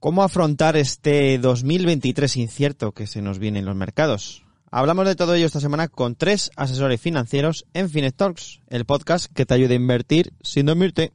[0.00, 4.44] ¿Cómo afrontar este 2023 incierto que se nos viene en los mercados?
[4.70, 9.26] Hablamos de todo ello esta semana con tres asesores financieros en Finet Talks, el podcast
[9.26, 11.10] que te ayuda a invertir sin dormirte.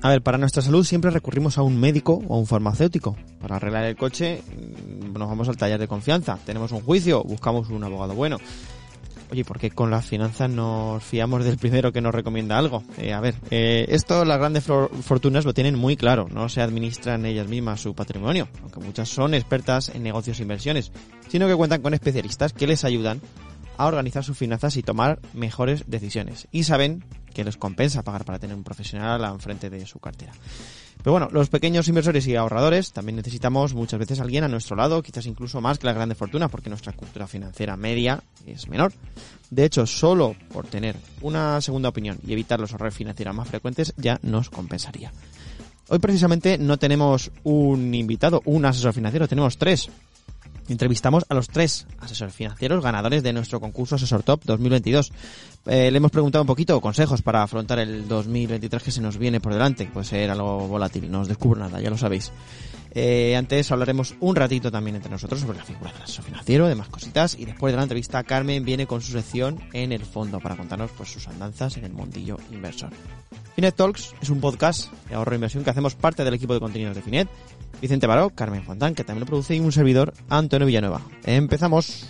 [0.00, 3.16] A ver, para nuestra salud siempre recurrimos a un médico o a un farmacéutico.
[3.40, 6.38] Para arreglar el coche mm, nos vamos al taller de confianza.
[6.46, 8.38] Tenemos un juicio, buscamos un abogado bueno.
[9.30, 12.82] Oye, ¿por qué con las finanzas nos fiamos del primero que nos recomienda algo?
[12.96, 16.28] Eh, a ver, eh, esto las grandes for- fortunas lo tienen muy claro.
[16.32, 20.92] No se administran ellas mismas su patrimonio, aunque muchas son expertas en negocios e inversiones,
[21.28, 23.20] sino que cuentan con especialistas que les ayudan
[23.78, 26.48] a organizar sus finanzas y tomar mejores decisiones.
[26.52, 30.32] Y saben que les compensa pagar para tener un profesional al frente de su cartera.
[31.02, 35.00] Pero bueno, los pequeños inversores y ahorradores también necesitamos muchas veces alguien a nuestro lado,
[35.02, 38.92] quizás incluso más que las grandes fortunas, porque nuestra cultura financiera media es menor.
[39.50, 43.94] De hecho, solo por tener una segunda opinión y evitar los errores financieros más frecuentes
[43.96, 45.12] ya nos compensaría.
[45.90, 49.88] Hoy precisamente no tenemos un invitado, un asesor financiero, tenemos tres.
[50.68, 55.12] Entrevistamos a los tres asesores financieros ganadores de nuestro concurso Asesor Top 2022.
[55.66, 59.40] Eh, le hemos preguntado un poquito consejos para afrontar el 2023 que se nos viene
[59.40, 59.86] por delante.
[59.86, 62.30] Puede ser algo volátil, no os descubro nada, ya lo sabéis.
[62.92, 66.88] Eh, antes hablaremos un ratito también entre nosotros sobre la figura del asesor financiero, demás
[66.88, 67.36] cositas.
[67.38, 70.90] Y después de la entrevista, Carmen viene con su sección en el fondo para contarnos
[70.96, 72.90] pues, sus andanzas en el mundillo inversor.
[73.54, 76.60] Finet Talks es un podcast de ahorro e inversión que hacemos parte del equipo de
[76.60, 77.28] contenidos de Finet.
[77.80, 81.00] Vicente Baró, Carmen Fontán, que también lo produce, y un servidor, Antonio Villanueva.
[81.24, 82.06] Empezamos.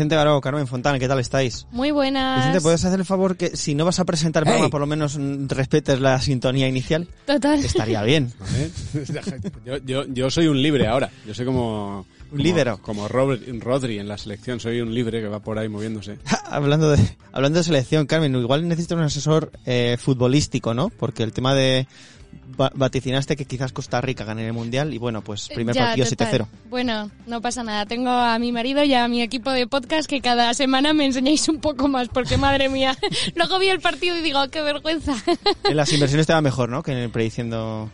[0.00, 1.66] Vicente Baró, Carmen Fontán, ¿qué tal estáis?
[1.72, 2.38] Muy buenas.
[2.38, 4.70] Vicente, ¿puedes hacer el favor que si no vas a presentar el programa, Hey.
[4.70, 7.06] por lo menos mm, respetes la sintonía inicial?
[7.26, 7.62] Total.
[7.62, 8.32] Estaría bien.
[9.66, 11.10] Yo, yo, yo soy un libre ahora.
[11.26, 12.06] Yo soy como...
[12.30, 12.78] Un como- lídero.
[12.80, 14.58] Como Robert, Rodri en la selección.
[14.58, 16.16] Soy un libre que va por ahí moviéndose.
[16.50, 16.98] hablando de
[17.32, 20.88] hablando de selección, Carmen, igual necesitas un asesor eh, futbolístico, ¿no?
[20.88, 21.86] Porque el tema de
[22.74, 26.28] vaticinaste que quizás Costa Rica gane el mundial y bueno, pues primer Ya, partido total.
[26.42, 26.46] 7-0.
[26.68, 27.86] Bueno, no pasa nada.
[27.86, 31.48] Tengo a mi marido y a mi equipo de podcast que cada semana me enseñáis
[31.48, 32.96] un poco más, porque madre mía.
[33.34, 35.14] Luego vi el partido y digo, qué vergüenza.
[35.64, 36.82] En las inversiones te va mejor, ¿no?
[36.82, 37.90] Que en el prediciendo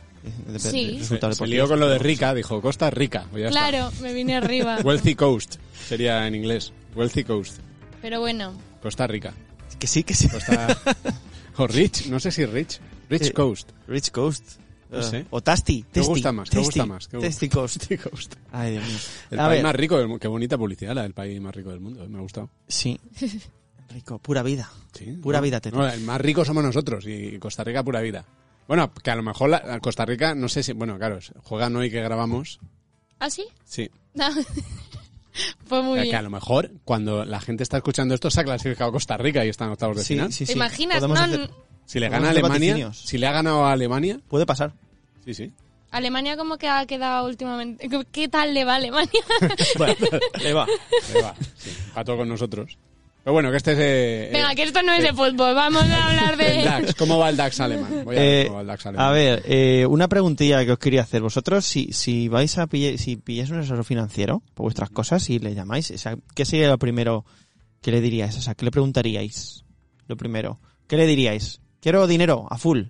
[0.48, 0.98] de- Sí.
[0.98, 2.34] de Se, se lió con lo de Rica.
[2.34, 3.26] Dijo, Costa Rica.
[3.30, 3.68] Pues ya está.
[3.68, 4.78] claro, me vine arriba.
[4.84, 5.56] Wealthy Coast.
[5.86, 6.72] Sería en inglés.
[6.96, 7.58] Wealthy Coast.
[8.02, 8.52] Pero bueno,
[8.82, 9.32] Costa Rica.
[9.78, 10.28] Que sí, que sí.
[10.28, 10.76] Costa...
[11.56, 12.06] o Rich.
[12.08, 12.80] No sé si Rich.
[13.08, 13.70] Rich Eh, Coast.
[13.88, 14.60] Rich Coast.
[14.90, 15.26] No sé.
[15.30, 15.82] O Tasty.
[15.82, 16.48] ¿Qué Tasty, gusta más?
[16.48, 17.08] ¿Qué Tasty, gusta más?
[17.08, 17.28] ¿Qué gusta?
[17.30, 17.76] Tasty Coast.
[17.78, 18.34] Tasty Coast.
[18.52, 18.96] Ay, Dios mío.
[19.32, 20.20] El A país ver, más rico del mundo.
[20.20, 22.06] Qué bonita publicidad la del país más rico del mundo.
[22.08, 22.50] Me ha gustado.
[22.68, 22.98] Sí.
[23.88, 24.68] Rico, pura vida.
[24.94, 28.00] Sí, Pura no, vida te no, el más rico somos nosotros y Costa Rica pura
[28.00, 28.24] vida.
[28.66, 31.76] Bueno, que a lo mejor la, la Costa Rica, no sé si, bueno, claro, juegan
[31.76, 32.58] hoy que grabamos.
[33.20, 33.46] ¿ah, sí?
[33.64, 33.88] Sí.
[34.14, 34.26] No.
[35.68, 36.24] Pues muy Eh, que a bien.
[36.24, 39.68] lo mejor cuando la gente está escuchando esto se ha clasificado Costa Rica y están
[39.70, 40.32] octavos de Sí, final.
[40.32, 40.58] sí, ¿Te sí.
[40.58, 40.96] imaginas?
[40.98, 41.50] Podemos No, hacer-
[41.86, 44.72] Si le gana a Alemania, si le ha ganado a Alemania, Puede pasar.
[45.24, 45.52] sí, sí.
[45.92, 47.88] Alemania como que ha quedado últimamente.
[47.88, 49.20] ¿Qué- ¿Qué tal le va a Alemania?
[49.78, 49.94] Bueno,
[50.42, 50.66] le va.
[51.14, 52.76] Le va, sí, empató con nosotros.
[53.22, 55.54] Pero bueno, que este es eh, Venga, eh, que esto no es de fútbol.
[55.54, 56.62] Vamos a hablar el de...
[56.64, 56.94] DAX.
[56.94, 58.02] ¿Cómo va el DAX alemán?
[58.04, 59.06] Voy a ver Eh, cómo va el DAX alemán.
[59.06, 61.22] a ver, eh, una preguntilla que os quería hacer.
[61.22, 65.38] Vosotros, si, si vais a pillar, si pilláis un asesor financiero por vuestras cosas y
[65.40, 67.24] le llamáis, o sea, ¿qué sería lo primero
[67.80, 68.36] que le diríais?
[68.36, 69.64] O sea, ¿qué le preguntaríais?
[70.08, 70.60] Lo primero.
[70.86, 71.60] ¿Qué le diríais?
[71.86, 72.82] Quiero dinero, a full.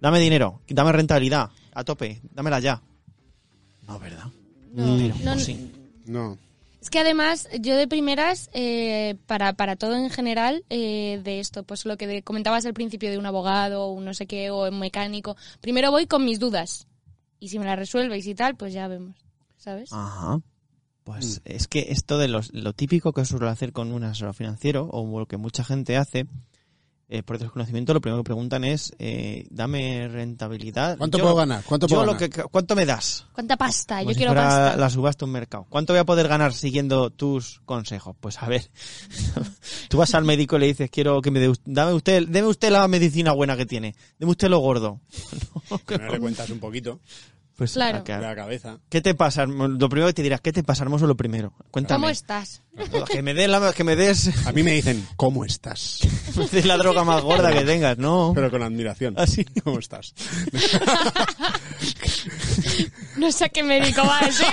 [0.00, 2.80] Dame dinero, dame rentabilidad, a tope, dámela ya.
[3.88, 4.26] No, ¿verdad?
[4.72, 5.72] No, Pero, no, sí.
[6.06, 6.38] No.
[6.80, 11.64] Es que además, yo de primeras, eh, para, para todo en general, eh, de esto,
[11.64, 14.50] pues lo que de- comentabas al principio de un abogado, o un no sé qué,
[14.50, 16.86] o un mecánico, primero voy con mis dudas.
[17.40, 19.16] Y si me las resuelves y tal, pues ya vemos.
[19.56, 19.92] ¿Sabes?
[19.92, 20.38] Ajá.
[21.02, 24.88] Pues es que esto de los, lo típico que suelo hacer con un asesor financiero,
[24.92, 26.28] o lo que mucha gente hace,
[27.14, 30.96] eh, por desconocimiento, lo primero que preguntan es, eh, dame rentabilidad.
[30.96, 31.62] ¿Cuánto Yo- puedo ganar?
[31.64, 32.30] ¿Cuánto yo puedo lo ganar?
[32.30, 33.26] que- ¿Cuánto me das?
[33.34, 33.98] ¿Cuánta pasta?
[33.98, 34.76] Como Yo si quiero fuera pasta.
[34.78, 35.66] la subasta de un mercado.
[35.68, 38.16] ¿Cuánto voy a poder ganar siguiendo tus consejos?
[38.18, 38.70] Pues a ver,
[39.90, 42.70] tú vas al médico y le dices, quiero que me dé, dame usted, deme usted
[42.70, 45.00] la medicina buena que tiene, deme usted lo gordo.
[45.86, 47.00] Que no le cuentas un poquito
[47.62, 48.02] Pues, Claro.
[48.04, 48.78] a la cabeza.
[48.88, 49.46] ¿Qué te pasa?
[49.46, 51.06] Lo primero que te dirás, ¿qué te pasa, hermoso?
[51.06, 51.52] Lo primero.
[51.70, 51.98] Cuéntame.
[52.00, 52.60] ¿Cómo estás?
[53.08, 56.00] Que me des la, que me des, A mí me dicen, ¿cómo estás?
[56.36, 58.32] me des la droga más gorda que tengas, ¿no?
[58.34, 59.14] Pero con admiración.
[59.16, 59.44] Así.
[59.62, 60.12] ¿Cómo estás?
[63.16, 64.44] No sé a qué médico vas, ¿eh?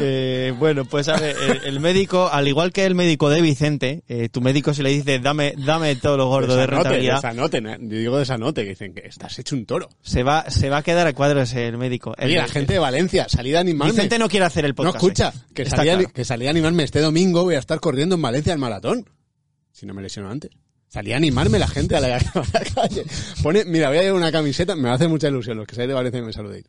[0.00, 4.02] Eh, bueno, pues a ver, el, el médico, al igual que el médico de Vicente,
[4.08, 7.60] eh, tu médico si le dice, dame, dame todo lo gordo de Desanote, rentabilidad, desanote,
[7.60, 7.70] ¿no?
[7.76, 9.88] Yo digo desanote, que dicen que estás hecho un toro.
[10.02, 12.14] se va, se va a quedar a cuadros el médico.
[12.16, 13.92] El- Oye, la gente de Valencia, salid a animarme.
[13.92, 14.96] Vicente no quiere hacer el No, podcast.
[14.96, 15.52] escucha, eh.
[15.54, 16.12] que salí, a, claro.
[16.14, 19.08] que salí a animarme este domingo, voy a estar corriendo en Valencia el maratón.
[19.72, 20.50] Si no me lesiono antes.
[20.88, 22.20] Salí a animarme la gente a la, a
[22.52, 23.04] la calle.
[23.42, 25.94] Pone, mira, voy a llevar una camiseta, me hace mucha ilusión los que seáis de
[25.94, 26.64] Valencia y me saludéis.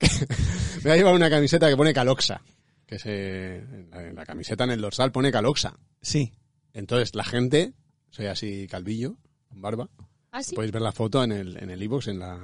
[0.00, 2.42] me voy a llevar una camiseta que pone Caloxa.
[2.86, 5.78] Que se, en la, camiseta en el dorsal pone Caloxa.
[6.02, 6.32] Sí.
[6.72, 7.74] Entonces, la gente,
[8.10, 9.16] soy así calvillo,
[9.48, 9.88] con barba,
[10.32, 10.54] ¿Ah, sí?
[10.54, 12.38] podéis ver la foto en el, en el iVoox, en la,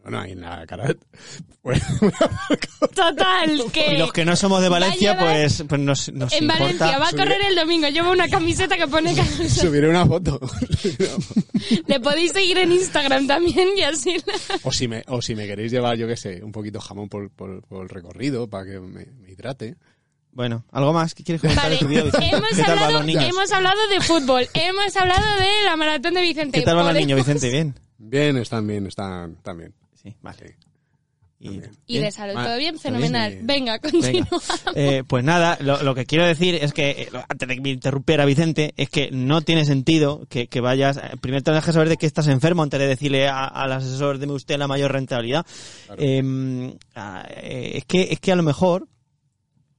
[0.02, 0.94] bueno, ahí en la cara.
[1.62, 1.82] Pues,
[2.94, 3.94] Total, que...
[3.94, 6.62] Y los que no somos de Valencia, llevar- pues, pues nos, nos En importa.
[6.64, 7.88] Valencia va a correr el domingo.
[7.88, 9.14] Lleva una camiseta que pone...
[9.48, 10.40] Subiré una foto.
[11.86, 14.16] Le podéis seguir en Instagram también y así...
[14.26, 17.08] la- O si me, o si me queréis llevar, yo qué sé, un poquito jamón
[17.08, 19.76] por, por, por el recorrido para que me, me hidrate.
[20.32, 22.28] Bueno, ¿algo más que quieres comentar Vale, de tu vida, Vicente?
[22.36, 26.22] hemos ¿Qué tal van hablado, hemos hablado de fútbol, hemos hablado de la maratón de
[26.22, 26.60] Vicente.
[26.60, 27.50] ¿Qué tal van los niños, Vicente?
[27.50, 27.74] Bien.
[27.98, 29.74] Bien, están bien, están, están bien.
[30.02, 30.56] Sí, vale.
[31.42, 31.60] Sí.
[31.86, 33.38] Y, de salud, todo bien, fenomenal.
[33.44, 34.26] Venga, continúa.
[34.74, 37.70] Eh, pues nada, lo, lo que quiero decir es que, eh, antes de que me
[37.70, 41.88] interrumpiera Vicente, es que no tiene sentido que, que vayas, eh, primero tienes que saber
[41.88, 45.46] de que estás enfermo antes de decirle a- al asesor, deme usted la mayor rentabilidad.
[45.86, 46.02] Claro.
[46.02, 48.86] Eh, ah, eh, es que, es que a lo mejor,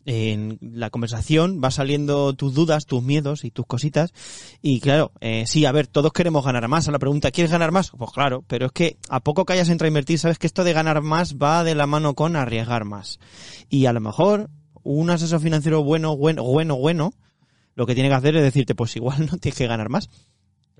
[0.05, 4.13] en la conversación va saliendo tus dudas, tus miedos y tus cositas.
[4.61, 6.87] Y claro, eh, sí, a ver, todos queremos ganar más.
[6.87, 7.91] A la pregunta, ¿quieres ganar más?
[7.91, 10.63] Pues claro, pero es que a poco que hayas entrado a invertir, sabes que esto
[10.63, 13.19] de ganar más va de la mano con arriesgar más.
[13.69, 14.49] Y a lo mejor
[14.83, 17.13] un asesor financiero bueno, bueno, bueno, bueno,
[17.75, 20.09] lo que tiene que hacer es decirte, pues igual no tienes que ganar más.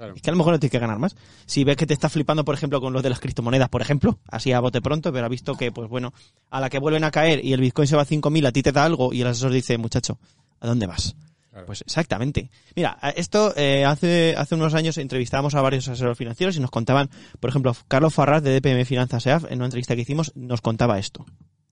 [0.02, 0.16] Claro.
[0.16, 1.16] Es que a lo mejor no tienes que ganar más.
[1.46, 4.18] Si ves que te está flipando, por ejemplo, con los de las criptomonedas, por ejemplo,
[4.32, 6.12] así a bote pronto, pero ha visto que, pues bueno,
[6.50, 8.64] a la que vuelven a caer y el Bitcoin se va a 5.000, a ti
[8.64, 10.18] te da algo y el asesor dice, muchacho,
[10.60, 11.16] ¿a dónde vas?
[11.52, 11.68] Claro.
[11.68, 12.50] Pues exactamente.
[12.76, 17.12] Mira, esto eh, hace hace unos años entrevistábamos a varios asesores financieros y nos contaban,
[17.40, 20.98] por ejemplo, Carlos Farraz de DPM Finanzas EAF, en una entrevista que hicimos, nos contaba
[20.98, 21.28] esto.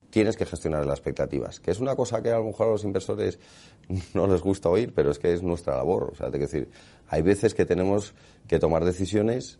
[0.10, 2.84] Tienes que gestionar las expectativas, que es una cosa que a lo mejor a los
[2.84, 3.40] inversores
[4.14, 6.10] no les gusta oír, pero es que es nuestra labor.
[6.12, 6.70] O sea, te quiero decir,
[7.08, 8.14] hay veces que tenemos
[8.48, 9.60] que tomar decisiones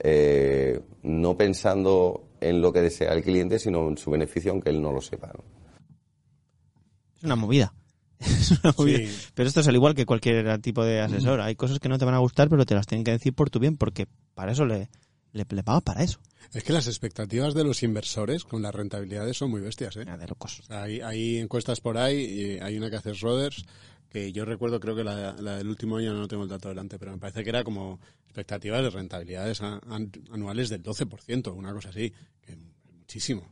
[0.00, 4.80] eh, no pensando en lo que desea el cliente, sino en su beneficio, aunque él
[4.80, 5.32] no lo sepa.
[5.34, 5.44] ¿no?
[7.16, 7.74] Es una movida.
[8.20, 8.98] Es una movida.
[8.98, 9.28] Sí.
[9.34, 11.40] Pero esto es al igual que cualquier tipo de asesor.
[11.40, 13.50] Hay cosas que no te van a gustar, pero te las tienen que decir por
[13.50, 14.88] tu bien, porque para eso le,
[15.32, 16.18] le, le pagas para eso.
[16.54, 20.04] Es que las expectativas de los inversores con las rentabilidades son muy bestias, ¿eh?
[20.04, 20.62] De locos.
[20.70, 23.64] Hay, hay encuestas por ahí, y hay una que hace Roders,
[24.08, 26.98] que yo recuerdo, creo que la, la del último año no tengo el dato delante,
[26.98, 29.80] pero me parece que era como expectativas de rentabilidades a-
[30.32, 32.12] anuales del 12%, una cosa así,
[32.46, 32.56] que
[32.98, 33.42] muchísimo.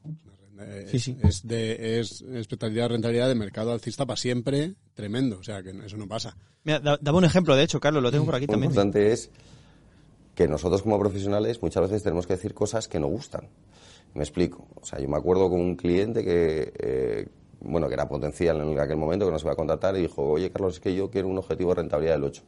[0.59, 1.16] Es, Sí, sí.
[1.23, 5.71] es de, es expectativa de rentabilidad de mercado alcista para siempre tremendo, o sea, que
[5.85, 6.35] eso no pasa.
[6.64, 8.71] Mira, da- daba un ejemplo, de hecho, Carlos, lo tengo por aquí Lo también.
[8.71, 9.28] importante es
[10.37, 13.49] que nosotros como profesionales muchas veces tenemos que decir cosas que no gustan.
[14.12, 14.69] Me explico.
[14.75, 17.28] O sea, yo me acuerdo con un cliente que, eh,
[17.61, 20.50] bueno, que era potencial en aquel momento, que nos iba a contratar y dijo, oye
[20.50, 22.43] Carlos, es que yo quiero un objetivo de rentabilidad del 8.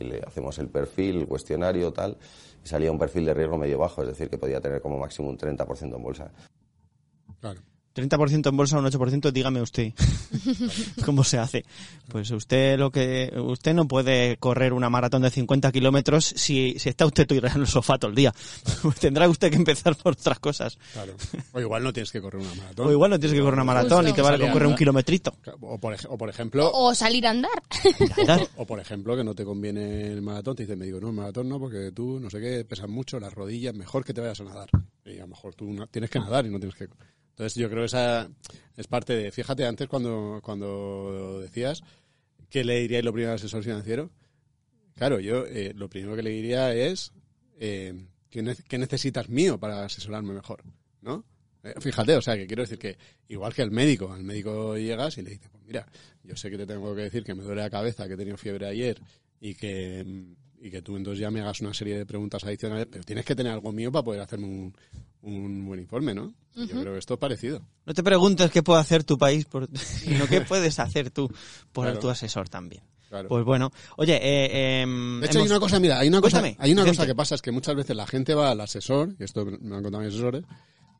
[0.00, 2.16] Y le hacemos el perfil, el cuestionario, tal,
[2.64, 5.28] y salía un perfil de riesgo medio bajo, es decir, que podía tener como máximo
[5.28, 6.30] un 30% en bolsa.
[7.40, 7.60] Claro.
[7.96, 9.92] 30% en bolsa, un 8%, dígame usted.
[11.04, 11.64] ¿Cómo se hace?
[12.08, 16.88] Pues usted lo que usted no puede correr una maratón de 50 kilómetros si, si
[16.88, 18.34] está usted tirado en el sofá todo el día.
[19.00, 20.78] Tendrá usted que empezar por otras cosas.
[20.92, 21.14] Claro.
[21.52, 22.86] O igual no tienes que correr una maratón.
[22.88, 24.10] O igual no tienes que correr una maratón Justo.
[24.10, 25.34] y te vale con Salía, correr un kilometrito.
[25.62, 27.62] O por, ej- o por ejemplo, O salir a andar.
[28.18, 28.46] Andar.
[28.56, 31.14] O por ejemplo, que no te conviene el maratón, te dice el médico, no, el
[31.14, 34.40] maratón no, porque tú, no sé qué, pesas mucho, las rodillas, mejor que te vayas
[34.40, 34.68] a nadar.
[35.04, 36.88] Y a lo mejor tú tienes que nadar y no tienes que...
[37.36, 38.30] Entonces yo creo que esa
[38.78, 39.30] es parte de...
[39.30, 41.82] Fíjate, antes cuando, cuando decías
[42.48, 44.10] que le diríais lo primero al asesor financiero,
[44.94, 47.12] claro, yo eh, lo primero que le diría es,
[47.60, 47.92] eh,
[48.30, 50.62] ¿qué, ne- qué necesitas mío para asesorarme mejor?
[51.02, 51.24] ¿No?
[51.62, 52.96] Eh, Fíjate, o sea, que quiero decir que
[53.28, 55.86] igual que al médico, al médico llegas y le dices, pues mira,
[56.24, 58.38] yo sé que te tengo que decir que me duele la cabeza, que he tenido
[58.38, 58.98] fiebre ayer
[59.40, 60.06] y que,
[60.58, 63.34] y que tú entonces ya me hagas una serie de preguntas adicionales, pero tienes que
[63.36, 64.74] tener algo mío para poder hacerme un,
[65.26, 66.34] un buen informe, ¿no?
[66.54, 67.60] Yo creo que esto es parecido.
[67.84, 71.28] No te preguntes qué puede hacer tu país, por, sino qué puedes hacer tú
[71.72, 71.98] por Claro.
[72.00, 72.82] tu asesor también.
[73.08, 73.28] Claro.
[73.28, 76.72] Pues bueno, oye, eh, em, De hecho, hay una cosa, mira, hay una cosa, hay
[76.72, 79.44] una cosa que pasa, es que muchas veces la gente va al asesor, y esto
[79.44, 80.42] me lo han contado mis asesores,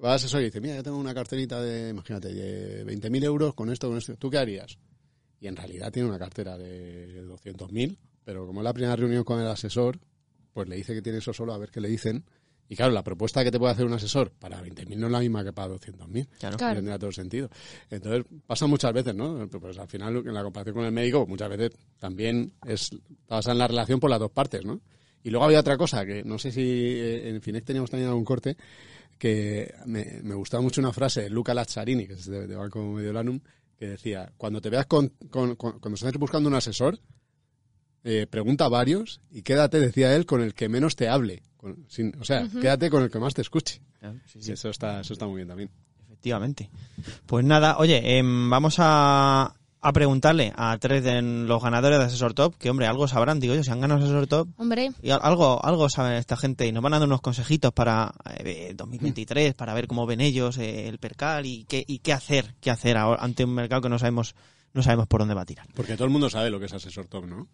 [0.04, 3.54] va al asesor y dice, mira, yo tengo una carterita de, imagínate, de 20.000 euros
[3.54, 4.78] con esto, con esto, ¿tú qué harías?
[5.40, 9.40] Y en realidad tiene una cartera de 200.000, pero como es la primera reunión con
[9.40, 9.98] el asesor,
[10.52, 12.24] pues le dice que tiene eso solo a ver qué le dicen.
[12.68, 15.20] Y claro, la propuesta que te puede hacer un asesor para 20.000 no es la
[15.20, 16.26] misma que para 200.000.
[16.38, 16.56] Claro.
[16.56, 16.74] Claro.
[16.76, 17.48] Tendría todo el sentido.
[17.90, 19.48] Entonces, pasa muchas veces, ¿no?
[19.48, 22.90] Pues al final, en la comparación con el médico, muchas veces también es
[23.28, 24.80] basada en la relación por las dos partes, ¿no?
[25.22, 28.24] Y luego había otra cosa, que no sé si eh, en Finex teníamos también algún
[28.24, 28.56] corte,
[29.18, 32.82] que me, me gustaba mucho una frase de Luca Lazzarini, que es de, de Banco
[32.82, 33.40] Mediolanum,
[33.78, 36.98] que decía, cuando te veas con, con- con- cuando estés buscando un asesor,
[38.08, 41.42] eh, pregunta a varios y quédate, decía él, con el que menos te hable.
[41.56, 43.80] Con- sin- o sea, quédate con el que más te escuche.
[43.98, 45.70] Claro, sí, Y sí, eso está, eso está muy bien también.
[46.04, 46.70] efectivamente.
[47.26, 52.32] Pues nada, oye, em, vamos a, a preguntarle a tres de los ganadores de Asesor
[52.34, 55.20] Top, que hombre, algo sabrán, digo yo, si han ganado Asesor Top, Hombre, y al-
[55.22, 59.54] algo, algo saben esta gente y nos van a dar unos consejitos para eh, 2023,
[59.54, 62.96] para ver cómo ven ellos eh, el percal y qué, y qué hacer, qué hacer
[62.96, 64.34] ahora ante un mercado que no sabemos,
[64.74, 65.66] no sabemos por dónde va a tirar.
[65.74, 67.48] Porque todo el mundo sabe lo que es asesor top, ¿no?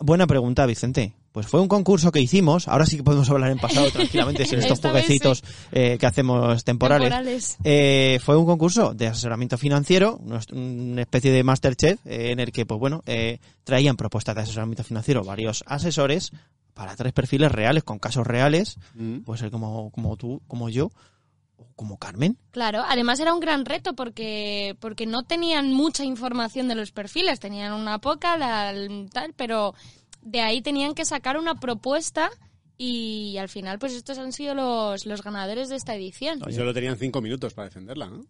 [0.00, 1.14] Buena pregunta, Vicente.
[1.32, 4.58] Pues fue un concurso que hicimos, ahora sí que podemos hablar en pasado tranquilamente sin
[4.58, 7.08] estos jueguecitos eh, que hacemos temporales.
[7.10, 7.56] temporales.
[7.62, 10.18] Eh, fue un concurso de asesoramiento financiero,
[10.52, 14.82] una especie de Masterchef, eh, en el que, pues bueno, eh, traían propuestas de asesoramiento
[14.82, 16.32] financiero varios asesores
[16.72, 19.18] para tres perfiles reales, con casos reales, Mm.
[19.20, 20.90] puede ser como, como tú, como yo,
[21.76, 22.36] como Carmen.
[22.50, 27.38] Claro, además era un gran reto porque, porque no tenían mucha información de los perfiles,
[27.38, 28.74] tenían una poca, la-
[29.12, 29.74] tal, pero
[30.22, 32.30] de ahí tenían que sacar una propuesta
[32.78, 36.40] y al final pues estos han sido los, los ganadores de esta edición.
[36.52, 38.24] Solo tenían cinco minutos para defenderla, ¿no?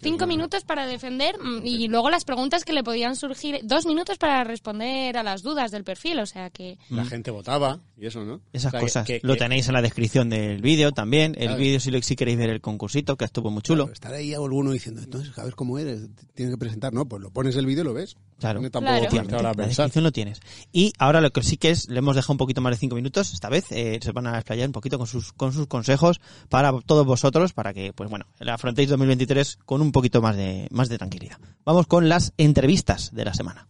[0.00, 4.18] Cinco minutos para defender mm, y luego las preguntas que le podían surgir, dos minutos
[4.18, 6.78] para responder a las dudas del perfil, o sea que...
[6.90, 8.40] La gente votaba y eso, ¿no?
[8.52, 9.06] Esas O sea, que- cosas.
[9.06, 11.34] que- Lo tenéis en la descripción del vídeo también.
[11.38, 11.56] El Claro.
[11.58, 13.84] vídeo si, lo- si queréis ver el concursito, que estuvo muy chulo.
[13.84, 16.02] Claro, estar ahí alguno diciendo, entonces, a ver cómo eres,
[16.34, 17.06] tiene que presentar, ¿no?
[17.06, 18.16] Pues lo pones el vídeo y lo ves.
[18.38, 18.60] Claro.
[18.60, 19.42] No tampoco Claro.
[19.42, 20.40] la descripción lo tienes.
[20.72, 22.94] Y ahora lo que sí que es, le hemos dejado un poquito más de cinco
[22.96, 26.20] minutos, esta vez, eh, se van a explayar un poquito con sus, con sus consejos
[26.50, 30.68] para todos vosotros, para que, pues bueno, la afrontéis 2023 con un poquito más de,
[30.70, 31.38] más de tranquilidad.
[31.64, 33.68] Vamos con las entrevistas de la semana.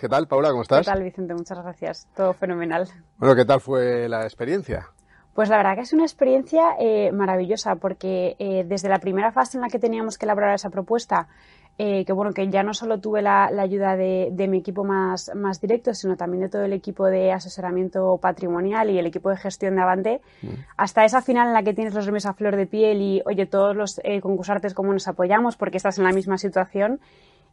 [0.00, 0.48] ¿Qué tal, Paula?
[0.48, 0.86] ¿Cómo ¿Qué estás?
[0.86, 1.34] tal, Vicente?
[1.34, 2.08] Muchas gracias.
[2.16, 2.88] Todo fenomenal.
[3.18, 4.88] Bueno, ¿qué tal fue la experiencia?
[5.34, 9.58] Pues la verdad que es una experiencia eh, maravillosa porque eh, desde la primera fase
[9.58, 11.28] en la que teníamos que elaborar esa propuesta,
[11.82, 14.84] eh, que bueno, que ya no solo tuve la, la ayuda de, de mi equipo
[14.84, 19.30] más, más directo, sino también de todo el equipo de asesoramiento patrimonial y el equipo
[19.30, 20.20] de gestión de Avante,
[20.76, 23.46] hasta esa final en la que tienes los remes a flor de piel y, oye,
[23.46, 27.00] todos los eh, concursantes cómo nos apoyamos porque estás en la misma situación.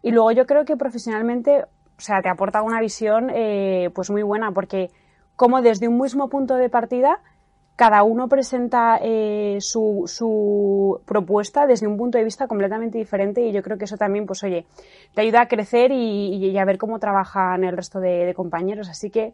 [0.03, 4.23] Y luego yo creo que profesionalmente, o sea, te aporta una visión eh, pues muy
[4.23, 4.89] buena porque
[5.37, 7.21] como desde un mismo punto de partida
[7.77, 13.51] cada uno presenta eh, su, su propuesta desde un punto de vista completamente diferente y
[13.51, 14.65] yo creo que eso también, pues oye,
[15.13, 18.89] te ayuda a crecer y, y a ver cómo trabajan el resto de, compañeros.
[18.89, 19.27] Así que,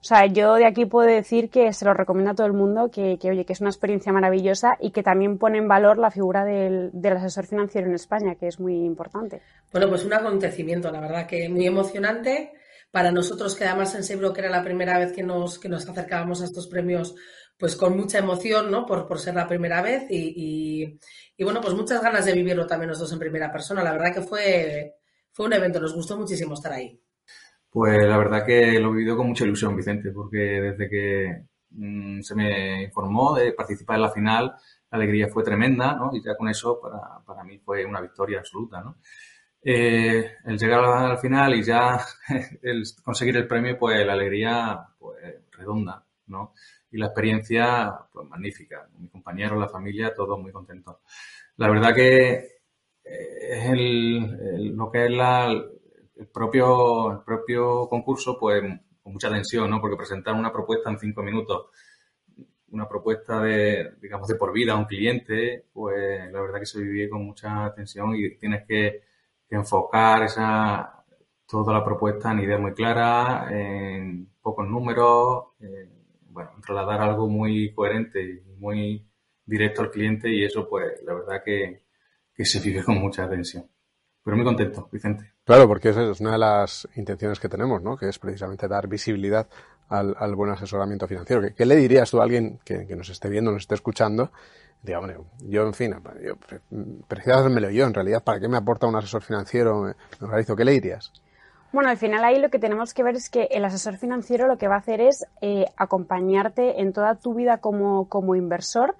[0.00, 2.88] o sea, yo de aquí puedo decir que se lo recomiendo a todo el mundo,
[2.88, 6.12] que, que, oye, que es una experiencia maravillosa y que también pone en valor la
[6.12, 9.42] figura del, del asesor financiero en España, que es muy importante.
[9.72, 12.52] Bueno, pues un acontecimiento, la verdad que muy emocionante.
[12.90, 15.86] Para nosotros, que además en Sebro, que era la primera vez que nos, que nos
[15.86, 17.16] acercábamos a estos premios,
[17.58, 18.86] pues con mucha emoción, ¿no?
[18.86, 20.98] Por, ser la primera vez y, y,
[21.36, 23.82] y, bueno, pues muchas ganas de vivirlo también nosotros en primera persona.
[23.82, 24.94] La verdad que fue,
[25.32, 27.00] fue un evento, nos gustó muchísimo estar ahí.
[27.70, 32.20] Pues la verdad que lo he vivido con mucha ilusión, Vicente, porque desde que mmm,
[32.20, 34.54] se me informó de participar en la final,
[34.90, 36.10] la alegría fue tremenda, ¿no?
[36.14, 38.98] Y ya con eso para, para mí fue una victoria absoluta, ¿no?
[39.60, 42.00] Eh, el llegar al final y ya
[43.04, 45.18] conseguir el premio, pues la alegría, pues
[45.50, 46.54] redonda, ¿no?
[46.90, 48.88] Y la experiencia, pues magnífica.
[48.98, 50.96] Mi compañero, la familia, todos muy contentos.
[51.56, 52.58] La verdad que
[53.04, 58.62] es el, el, lo que es la, el propio, el propio concurso, pues
[59.02, 59.80] con mucha tensión, ¿no?
[59.80, 61.66] Porque presentar una propuesta en cinco minutos,
[62.70, 66.82] una propuesta de, digamos, de por vida a un cliente, pues la verdad que se
[66.82, 69.02] vive con mucha tensión y tienes que,
[69.48, 71.04] que enfocar esa,
[71.46, 75.97] toda la propuesta en ideas muy claras, en pocos números, eh,
[76.38, 79.08] bueno, trasladar algo muy coherente y muy,
[79.48, 81.82] directo al cliente y eso, pues, la verdad que,
[82.34, 83.66] que se vive con mucha atención.
[84.22, 85.32] Pero muy contento, Vicente.
[85.44, 87.96] Claro, porque esa es una de las intenciones que tenemos, ¿no?
[87.96, 89.48] Que es precisamente dar visibilidad
[89.88, 91.40] al, al buen asesoramiento financiero.
[91.40, 94.30] ¿Qué, ¿Qué, le dirías tú a alguien que, que, nos esté viendo, nos esté escuchando?
[94.82, 96.36] Diga, hombre, yo, en fin, yo
[97.08, 99.80] prefiero hacérmelo yo, en realidad, ¿para qué me aporta un asesor financiero?
[99.80, 99.94] Me,
[100.28, 101.10] me ¿qué le dirías?
[101.70, 104.56] Bueno, al final ahí lo que tenemos que ver es que el asesor financiero lo
[104.56, 108.96] que va a hacer es eh, acompañarte en toda tu vida como, como inversor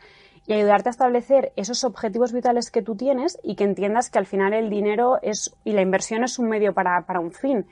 [0.47, 4.25] y ayudarte a establecer esos objetivos vitales que tú tienes y que entiendas que al
[4.25, 7.67] final el dinero es y la inversión es un medio para, para un fin.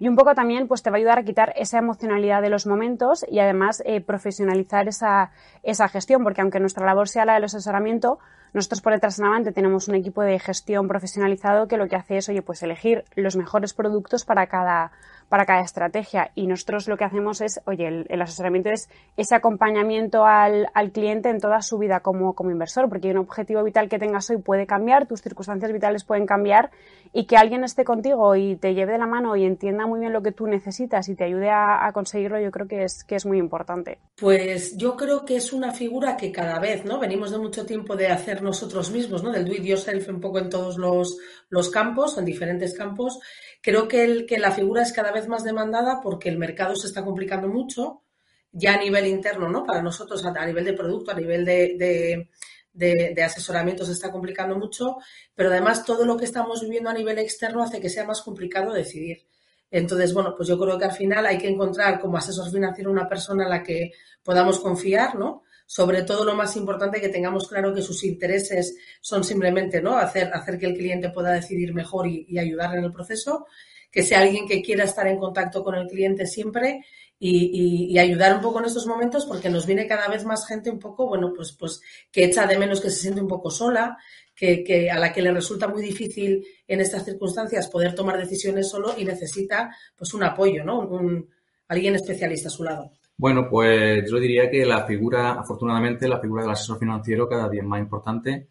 [0.00, 2.66] Y un poco también pues te va a ayudar a quitar esa emocionalidad de los
[2.66, 5.30] momentos y además eh, profesionalizar esa,
[5.62, 8.18] esa gestión, porque aunque nuestra labor sea la del asesoramiento,
[8.52, 12.18] nosotros por detrás en Avante tenemos un equipo de gestión profesionalizado que lo que hace
[12.18, 14.92] es, oye, pues elegir los mejores productos para cada,
[15.32, 16.30] para cada estrategia.
[16.34, 20.92] Y nosotros lo que hacemos es, oye, el, el asesoramiento es ese acompañamiento al, al,
[20.92, 24.36] cliente en toda su vida como, como inversor, porque un objetivo vital que tengas hoy
[24.36, 26.70] puede cambiar, tus circunstancias vitales pueden cambiar
[27.14, 30.12] y que alguien esté contigo y te lleve de la mano y entienda muy bien
[30.12, 33.14] lo que tú necesitas y te ayude a, a conseguirlo, yo creo que es, que
[33.14, 34.00] es muy importante.
[34.20, 36.98] Pues yo creo que es una figura que cada vez, ¿no?
[36.98, 39.32] Venimos de mucho tiempo de hacer nosotros mismos, ¿no?
[39.32, 41.16] Del do it yourself un poco en todos los,
[41.48, 43.18] los campos, en diferentes campos.
[43.62, 46.88] Creo que, el, que la figura es cada vez más demandada porque el mercado se
[46.88, 48.02] está complicando mucho,
[48.50, 49.64] ya a nivel interno, ¿no?
[49.64, 52.28] Para nosotros, a, nivel de producto, a nivel de,
[52.72, 54.96] de, asesoramiento se está complicando mucho,
[55.34, 58.72] pero además todo lo que estamos viviendo a nivel externo hace que sea más complicado
[58.72, 59.26] decidir.
[59.70, 63.08] Entonces, bueno, pues yo creo que al final hay que encontrar como asesor financiero una
[63.08, 63.92] persona en la que
[64.24, 65.44] podamos confiar, ¿no?
[65.72, 69.96] Sobre todo lo más importante que tengamos claro que sus intereses son simplemente, ¿no?
[69.96, 73.46] Hacer, hacer que el cliente pueda decidir mejor y, y ayudarle en el proceso,
[73.90, 76.82] que sea alguien que quiera estar en contacto con el cliente siempre
[77.18, 80.78] y, ayudar un poco en estos momentos porque nos viene cada vez más gente un
[80.78, 83.96] poco, bueno, pues, pues que echa de menos que se siente un poco sola,
[84.34, 88.68] que, que, a la que le resulta muy difícil en estas circunstancias poder tomar decisiones
[88.68, 90.80] solo y necesita pues un apoyo, ¿no?
[90.80, 91.30] Un,
[91.68, 92.92] alguien especialista a su lado.
[93.22, 97.62] Bueno, pues yo diría que la figura, afortunadamente, la figura del asesor financiero cada día
[97.62, 98.48] es más importante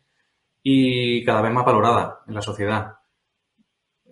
[0.64, 2.94] y cada vez más valorada en la sociedad.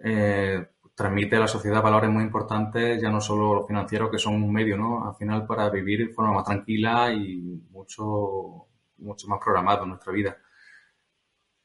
[0.04, 4.34] Eh, transmite a la sociedad valores muy importantes, ya no solo los financieros, que son
[4.44, 5.08] un medio, ¿no?
[5.08, 7.40] Al final para vivir de forma más tranquila y
[7.72, 8.68] mucho,
[8.98, 10.38] mucho más programado en nuestra vida.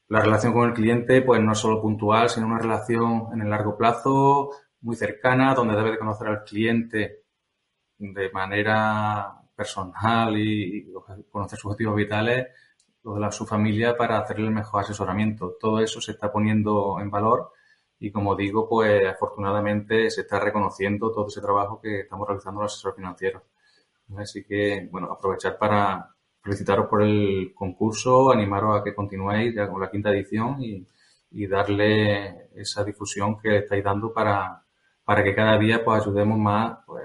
[0.07, 3.51] La relación con el cliente, pues no es solo puntual, sino una relación en el
[3.51, 4.51] largo plazo,
[4.83, 7.24] muy cercana, donde debe de conocer al cliente
[7.99, 10.93] de manera personal y
[11.31, 12.49] conocer sus objetivos vitales,
[13.03, 15.57] los de la, su familia, para hacerle el mejor asesoramiento.
[15.61, 17.53] Todo eso se está poniendo en valor
[17.99, 22.73] y, como digo, pues afortunadamente se está reconociendo todo ese trabajo que estamos realizando los
[22.73, 23.43] asesores financieros.
[24.17, 29.81] Así que, bueno, aprovechar para, felicitaros por el concurso, animaros a que continuéis ya con
[29.81, 30.87] la quinta edición y,
[31.31, 34.63] y darle esa difusión que estáis dando para,
[35.05, 37.05] para que cada día pues ayudemos más pues,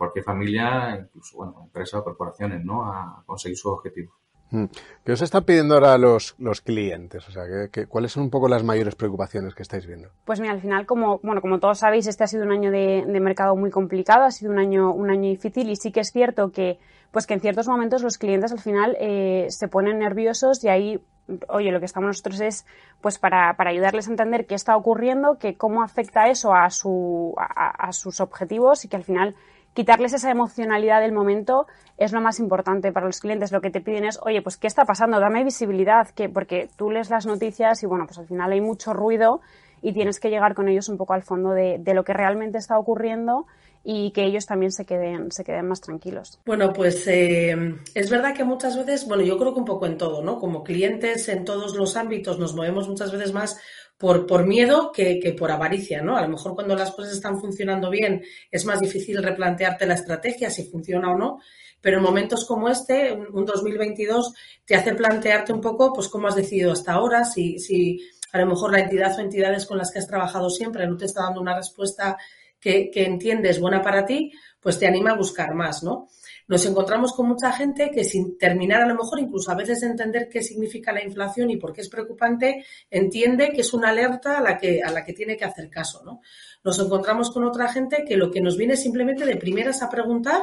[0.00, 2.86] cualquier familia, incluso bueno, empresas o corporaciones, ¿no?
[2.86, 4.14] a conseguir sus objetivos.
[4.50, 4.64] Mm.
[5.04, 7.28] ¿Qué os están pidiendo ahora los, los clientes?
[7.28, 10.08] O sea, ¿qué, qué, cuáles son un poco las mayores preocupaciones que estáis viendo?
[10.24, 13.04] Pues mira, al final, como, bueno, como todos sabéis, este ha sido un año de,
[13.06, 16.12] de mercado muy complicado, ha sido un año, un año difícil y sí que es
[16.12, 16.78] cierto que,
[17.10, 21.00] pues que en ciertos momentos los clientes al final eh, se ponen nerviosos y ahí
[21.48, 22.66] oye, lo que estamos nosotros es
[23.00, 27.34] pues para, para ayudarles a entender qué está ocurriendo, que cómo afecta eso a, su,
[27.36, 29.36] a, a sus objetivos y que al final
[29.74, 33.52] quitarles esa emocionalidad del momento es lo más importante para los clientes.
[33.52, 35.20] Lo que te piden es, oye, pues, ¿qué está pasando?
[35.20, 38.94] Dame visibilidad, que, porque tú lees las noticias y, bueno, pues al final hay mucho
[38.94, 39.40] ruido
[39.82, 42.78] y tienes que llegar con ellos un poco al fondo de, lo que realmente está
[42.78, 43.46] ocurriendo
[43.82, 46.38] y que ellos también se queden, se queden más tranquilos.
[46.44, 49.96] Bueno, pues eh, es verdad que muchas veces, bueno, yo creo que un poco en
[49.96, 50.38] todo, ¿no?
[50.38, 53.58] Como clientes en todos los ámbitos nos movemos muchas veces más
[54.00, 56.16] por, por miedo que, que, por avaricia, ¿no?
[56.16, 60.48] A lo mejor cuando las cosas están funcionando bien es más difícil replantearte la estrategia,
[60.48, 61.40] si funciona o no,
[61.82, 64.32] pero en momentos como este, un 2022,
[64.64, 68.00] te hace plantearte un poco, pues, cómo has decidido hasta ahora, si, si
[68.32, 71.04] a lo mejor la entidad o entidades con las que has trabajado siempre no te
[71.04, 72.16] está dando una respuesta
[72.58, 76.08] que, que entiendes buena para ti, pues te anima a buscar más, ¿no?
[76.50, 79.86] Nos encontramos con mucha gente que sin terminar a lo mejor incluso a veces de
[79.86, 84.36] entender qué significa la inflación y por qué es preocupante, entiende que es una alerta
[84.36, 86.22] a la que, a la que tiene que hacer caso, ¿no?
[86.64, 90.42] Nos encontramos con otra gente que lo que nos viene simplemente de primeras a preguntar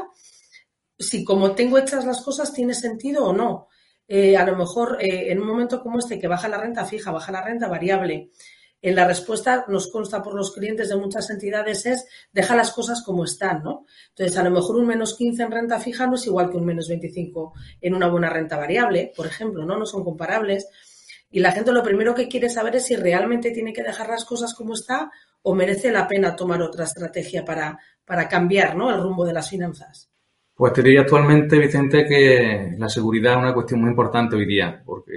[0.98, 3.68] si como tengo hechas las cosas tiene sentido o no.
[4.08, 7.12] Eh, a lo mejor eh, en un momento como este que baja la renta fija,
[7.12, 8.30] baja la renta variable,
[8.82, 13.04] en la respuesta nos consta por los clientes de muchas entidades es deja las cosas
[13.04, 13.86] como están, ¿no?
[14.10, 16.66] Entonces, a lo mejor un menos 15 en renta fija no es igual que un
[16.66, 19.78] menos 25 en una buena renta variable, por ejemplo, ¿no?
[19.78, 20.68] No son comparables.
[21.30, 24.26] Y la gente lo primero que quiere saber es si realmente tiene que dejar las
[24.26, 25.12] cosas como está
[25.42, 28.90] o merece la pena tomar otra estrategia para, para cambiar ¿no?
[28.90, 30.10] el rumbo de las finanzas.
[30.56, 34.82] Pues te diría actualmente, Vicente, que la seguridad es una cuestión muy importante hoy día,
[34.86, 35.14] porque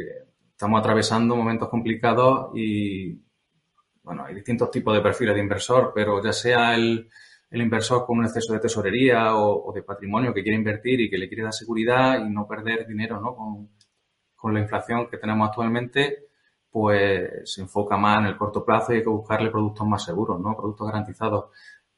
[0.51, 3.19] estamos atravesando momentos complicados y
[4.03, 7.09] bueno, hay distintos tipos de perfiles de inversor, pero ya sea el,
[7.53, 11.29] inversor con un exceso de tesorería o, de patrimonio que quiere invertir y que le
[11.29, 13.35] quiere dar seguridad y no perder dinero ¿no?
[13.35, 13.71] con,
[14.37, 16.29] con la inflación que tenemos actualmente,
[16.71, 20.41] pues se enfoca más en el corto plazo y hay que buscarle productos más seguros,
[20.41, 20.57] ¿no?
[20.57, 21.47] productos garantizados.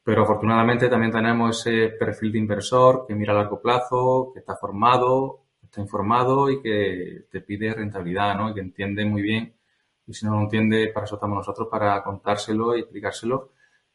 [0.03, 4.57] Pero afortunadamente también tenemos ese perfil de inversor que mira a largo plazo, que está
[4.57, 8.51] formado, está informado y que te pide rentabilidad, ¿no?
[8.51, 9.55] Y que entiende muy bien
[10.07, 13.53] y si no lo entiende, para eso estamos nosotros, para contárselo y explicárselo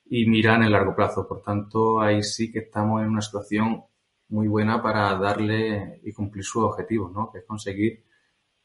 [0.10, 1.28] y mira en el largo plazo.
[1.28, 3.84] Por tanto, ahí sí que estamos en una situación
[4.30, 7.32] muy buena para darle y cumplir sus objetivos, ¿no?
[7.32, 8.04] Que es conseguir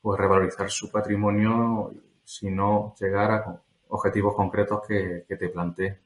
[0.01, 1.93] pues revalorizar su patrimonio,
[2.25, 5.99] si no llegar a objetivos concretos que, te plantee.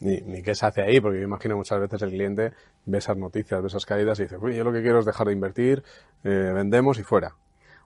[0.00, 2.52] Ni, ni qué se hace ahí, porque yo imagino muchas veces el cliente
[2.86, 5.26] ve esas noticias, ve esas caídas y dice, uy, yo lo que quiero es dejar
[5.26, 5.82] de invertir,
[6.24, 7.36] eh, vendemos y fuera.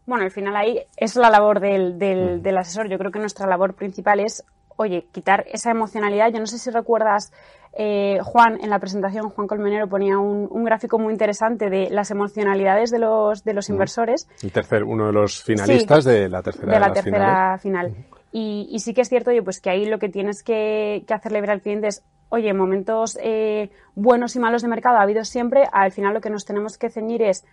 [0.07, 2.89] Bueno, al final ahí es la labor del, del, asesor.
[2.89, 4.45] Yo creo que nuestra labor principal es,
[4.77, 6.33] oye, quitar esa emocionalidad.
[6.33, 7.33] Yo no sé si recuerdas,
[7.77, 12.13] eh, Juan, en la presentación, Juan Colmenero ponía un, un, gráfico muy interesante de las
[12.13, 14.29] emocionalidades de los, de los inversores.
[14.43, 17.93] El tercer, uno de los finalistas de la tercera De la tercera final.
[18.31, 21.15] Y, y, sí que es cierto, oye, pues que ahí lo que tienes que, que
[21.15, 25.25] hacerle ver al cliente es, oye, momentos eh, buenos y malos de mercado ha habido
[25.25, 25.65] siempre.
[25.73, 27.45] Al final lo que nos tenemos que ceñir es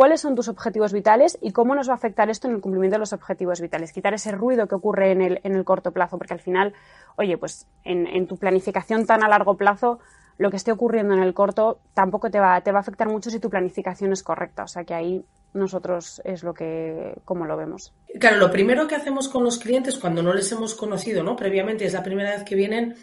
[0.00, 2.94] cuáles son tus objetivos vitales y cómo nos va a afectar esto en el cumplimiento
[2.94, 3.92] de los objetivos vitales.
[3.92, 6.72] Quitar ese ruido que ocurre en el, en el corto plazo, porque al final,
[7.16, 10.00] oye, pues en, tu planificación tan a largo plazo,
[10.38, 13.28] lo que esté ocurriendo en el corto tampoco te va, te va a afectar mucho
[13.28, 14.64] si tu planificación es correcta.
[14.64, 17.92] O sea que ahí nosotros es lo que, como lo vemos.
[18.18, 21.36] Claro, lo primero que hacemos con los clientes cuando no les hemos conocido, ¿no?
[21.36, 22.96] Previamente es la primera vez que vienen,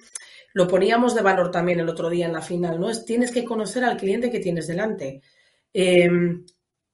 [0.52, 2.90] lo poníamos de valor también el otro día en la final, ¿no?
[2.90, 5.22] Es tienes que conocer al cliente que tienes delante.
[5.72, 6.10] Eh,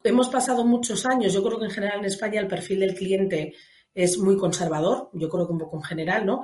[0.04, 3.54] hemos pasado muchos años, yo creo que en general en España el perfil del cliente
[3.94, 6.42] es muy conservador, yo creo que un poco en general, ¿no?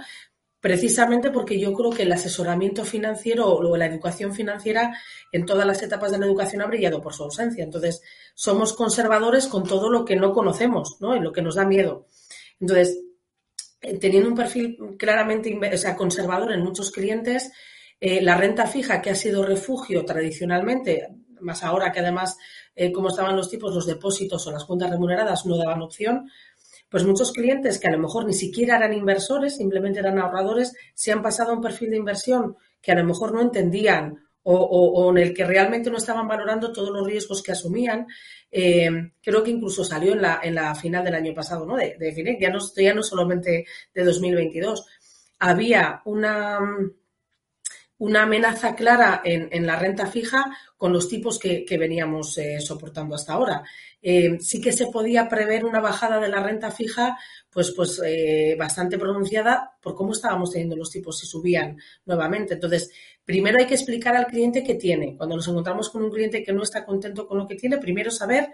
[0.62, 4.94] Precisamente porque yo creo que el asesoramiento financiero o la educación financiera
[5.32, 7.64] en todas las etapas de la educación ha brillado por su ausencia.
[7.64, 8.02] Entonces,
[8.36, 11.16] somos conservadores con todo lo que no conocemos, ¿no?
[11.16, 12.08] En lo que nos da miedo.
[12.60, 13.00] Entonces,
[13.82, 17.52] eh, teniendo un perfil claramente o sea, conservador en muchos clientes,
[18.02, 21.08] eh, la renta fija, que ha sido refugio tradicionalmente,
[21.40, 22.38] más ahora que además,
[22.80, 26.32] eh, como estaban los tipos, los depósitos o las cuentas remuneradas no daban opción,
[26.88, 31.12] pues muchos clientes que a lo mejor ni siquiera eran inversores, simplemente eran ahorradores, se
[31.12, 35.18] han pasado a un perfil de inversión que a lo mejor no entendían o, en
[35.18, 38.08] el que realmente no estaban valorando todos los riesgos que asumían.
[38.50, 38.90] Eh,
[39.22, 41.76] creo que incluso salió en la, en la final del año pasado, ¿no?
[41.76, 44.88] De, de ya no, ya no solamente de 2022.
[45.38, 46.60] Había una,
[48.00, 50.46] una amenaza clara en, la renta fija
[50.78, 53.64] con los tipos que, veníamos eh, soportando hasta ahora.
[54.02, 57.18] Eh, sí que se podía prever una bajada de la renta fija,
[57.50, 62.54] pues, pues eh, bastante pronunciada por cómo estábamos teniendo los tipos si subían nuevamente.
[62.54, 62.90] Entonces,
[63.26, 65.18] primero hay que explicar al cliente qué tiene.
[65.18, 68.12] Cuando nos encontramos con un cliente que no está contento con lo que tiene, primero
[68.12, 68.50] saber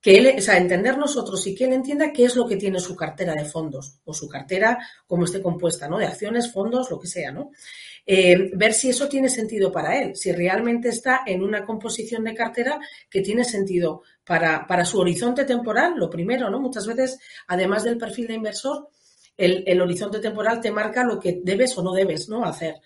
[0.00, 2.78] que él, o sea, entender nosotros y que él entienda qué es lo que tiene
[2.78, 5.98] su cartera de fondos o su cartera como esté compuesta, ¿no?
[5.98, 7.50] De acciones, fondos, lo que sea, ¿no?
[8.08, 12.34] Eh, ver si eso tiene sentido para él, si realmente está en una composición de
[12.34, 12.78] cartera
[13.10, 16.60] que tiene sentido para, para su horizonte temporal, lo primero, ¿no?
[16.60, 18.88] Muchas veces, además del perfil de inversor,
[19.36, 22.44] el, horizonte temporal te marca lo que debes o no debes, ¿no?
[22.44, 22.76] Hacer.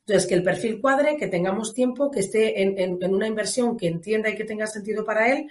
[0.00, 4.30] Entonces, que el perfil cuadre, que tengamos tiempo, que esté en, una inversión que entienda
[4.30, 5.46] y que tenga sentido para él,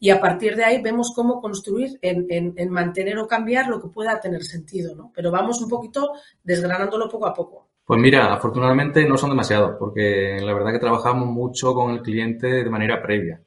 [0.00, 3.88] y a partir de ahí vemos cómo construir en, en, mantener o cambiar lo que
[3.88, 5.12] pueda tener sentido, ¿no?
[5.14, 7.63] Pero vamos un poquito desgranándolo poco a poco.
[7.84, 12.46] Pues mira, afortunadamente no son demasiados, porque la verdad que trabajamos mucho con el cliente
[12.46, 13.42] de manera previa.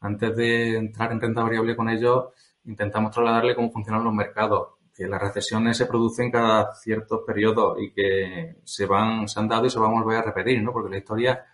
[0.00, 2.26] Antes de entrar en renta variable con ellos,
[2.64, 7.92] intentamos trasladarle cómo funcionan los mercados, que las recesiones se producen cada ciertos periodos y
[7.92, 10.72] que se van, se han dado y se van a volver a repetir, ¿no?
[10.72, 11.44] Porque la historia,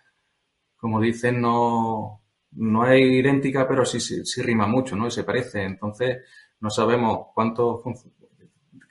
[0.77, 5.07] como dicen, no, no es idéntica, pero sí, sí, sí rima mucho, ¿no?
[5.07, 5.63] Y se parece.
[5.63, 6.19] Entonces,
[6.61, 7.83] no sabemos cuánto,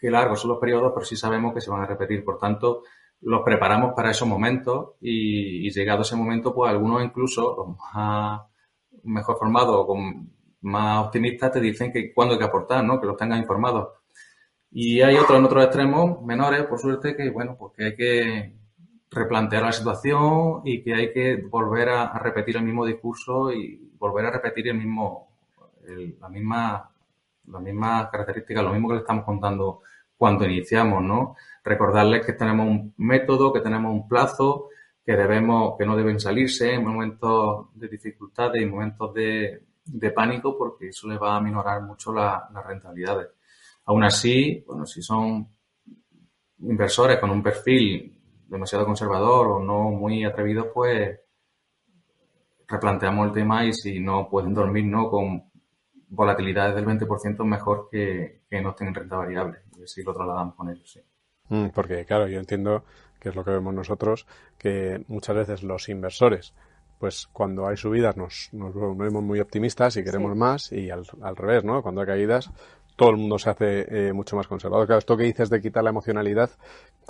[0.00, 2.24] qué largos son los periodos, pero sí sabemos que se van a repetir.
[2.24, 2.82] Por tanto,
[3.22, 8.42] los preparamos para esos momentos y, llegado ese momento, pues algunos incluso, los más
[9.04, 10.30] mejor formados o con
[10.62, 13.00] más optimistas, te dicen que cuándo hay que aportar, ¿no?
[13.00, 13.88] Que los tengan informados.
[14.72, 18.54] Y hay otros en otros extremos menores, por suerte, que bueno, pues que hay que
[19.10, 24.26] replantear la situación y que hay que volver a, repetir el mismo discurso y volver
[24.26, 25.28] a repetir el mismo,
[26.20, 26.90] la misma,
[27.46, 29.80] las mismas características, lo mismo que le estamos contando
[30.16, 31.36] cuando iniciamos, ¿no?
[31.62, 34.68] Recordarles que tenemos un método, que tenemos un plazo,
[35.04, 39.62] que debemos, que no deben salirse en momentos de dificultades y momentos de,
[40.14, 43.28] pánico, porque eso les va a minorar mucho las rentabilidades.
[43.86, 45.48] Aún así, bueno, si son
[46.60, 51.18] inversores con un perfil demasiado conservador o no muy atrevido, pues
[52.68, 55.10] replanteamos el tema y si no pueden dormir ¿no?
[55.10, 55.50] con
[56.08, 59.58] volatilidades del 20% mejor que, que no estén en renta variable.
[59.78, 61.00] Y así lo trasladamos con ellos, sí.
[61.50, 62.84] Mm, porque, claro, yo entiendo
[63.20, 66.54] que es lo que vemos nosotros, que muchas veces los inversores,
[66.98, 71.36] pues cuando hay subidas nos, nos vemos muy optimistas y queremos más y al, al,
[71.36, 71.82] revés, ¿no?
[71.82, 72.50] Cuando hay caídas
[73.00, 74.86] todo el mundo se hace eh, mucho más conservador.
[74.86, 76.50] Claro, esto que dices de quitar la emocionalidad,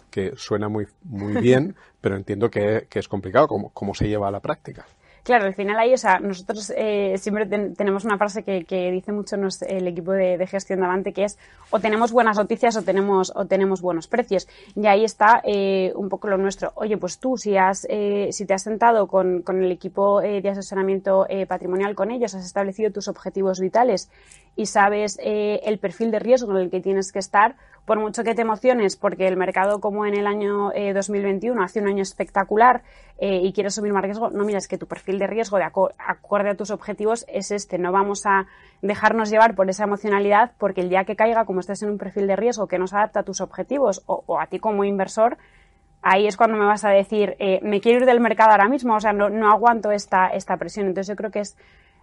[0.08, 4.28] que suena muy, muy bien, pero entiendo que, que es complicado, ¿cómo, ¿cómo se lleva
[4.28, 4.86] a la práctica?
[5.22, 9.36] Claro, al final ahí, o sea, nosotros eh, siempre tenemos una frase que, dice mucho
[9.68, 11.38] el equipo de, gestión de Avante, que es
[11.70, 14.48] o tenemos buenas noticias o tenemos, o tenemos buenos precios.
[14.74, 16.72] Y ahí está eh, un poco lo nuestro.
[16.74, 20.48] Oye, pues tú, si, has, eh, si te has sentado con, con el equipo de
[20.48, 24.10] asesoramiento patrimonial con ellos, has establecido tus objetivos vitales
[24.56, 28.34] y sabes el perfil de riesgo en el que tienes que estar, por mucho que
[28.34, 32.82] te emociones, porque el mercado como en el año 2021 hace un año espectacular
[33.20, 36.54] y quieres subir más riesgo, no miras que tu perfil de riesgo de acorde a
[36.54, 37.78] tus objetivos es este.
[37.78, 38.46] No vamos a
[38.82, 42.26] dejarnos llevar por esa emocionalidad porque el día que caiga, como estés en un perfil
[42.26, 45.38] de riesgo que no se adapta a tus objetivos o, a ti como inversor,
[46.02, 48.94] ahí es cuando me vas a decir, eh, me quiero ir del mercado ahora mismo,
[48.94, 50.86] o sea, no, no aguanto esta, esta presión.
[50.86, 51.56] Entonces yo creo que es,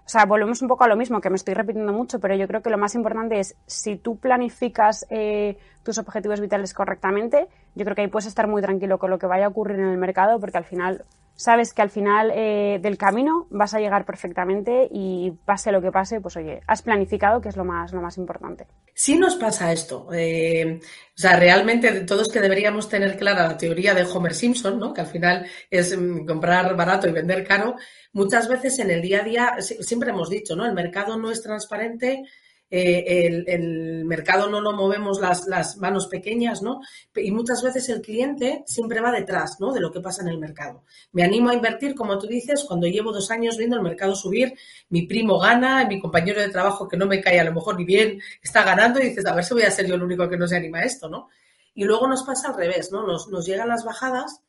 [0.07, 2.47] o sea, volvemos un poco a lo mismo, que me estoy repitiendo mucho, pero yo
[2.47, 7.83] creo que lo más importante es, si tú planificas eh, tus objetivos vitales correctamente, yo
[7.83, 9.97] creo que ahí puedes estar muy tranquilo con lo que vaya a ocurrir en el
[9.97, 11.03] mercado, porque al final
[11.37, 15.91] sabes que al final eh, del camino vas a llegar perfectamente y pase lo que
[15.91, 18.67] pase, pues oye, has planificado, que es lo más, lo más importante.
[18.93, 20.09] Sí nos pasa esto.
[20.11, 24.93] Eh, o sea, realmente todos que deberíamos tener clara la teoría de Homer Simpson, ¿no?
[24.93, 27.75] que al final es mm, comprar barato y vender caro,
[28.11, 30.65] muchas veces en el día a día, siempre hemos dicho, ¿no?
[30.65, 32.23] El mercado no es transparente,
[32.69, 36.81] eh, el, mercado no lo movemos las, las, manos pequeñas, ¿no?
[37.15, 39.71] Y muchas veces el cliente siempre va detrás, ¿no?
[39.71, 40.83] De lo que pasa en el mercado.
[41.13, 44.53] Me animo a invertir, como tú dices, cuando llevo dos años viendo el mercado subir,
[44.89, 47.85] mi primo gana, mi compañero de trabajo que no me cae a lo mejor ni
[47.85, 50.37] bien está ganando y dices, a ver si voy a ser yo el único que
[50.37, 51.29] no se anima a esto, ¿no?
[51.73, 53.05] Y luego nos pasa al revés, ¿no?
[53.05, 54.41] Nos, nos llegan las bajadas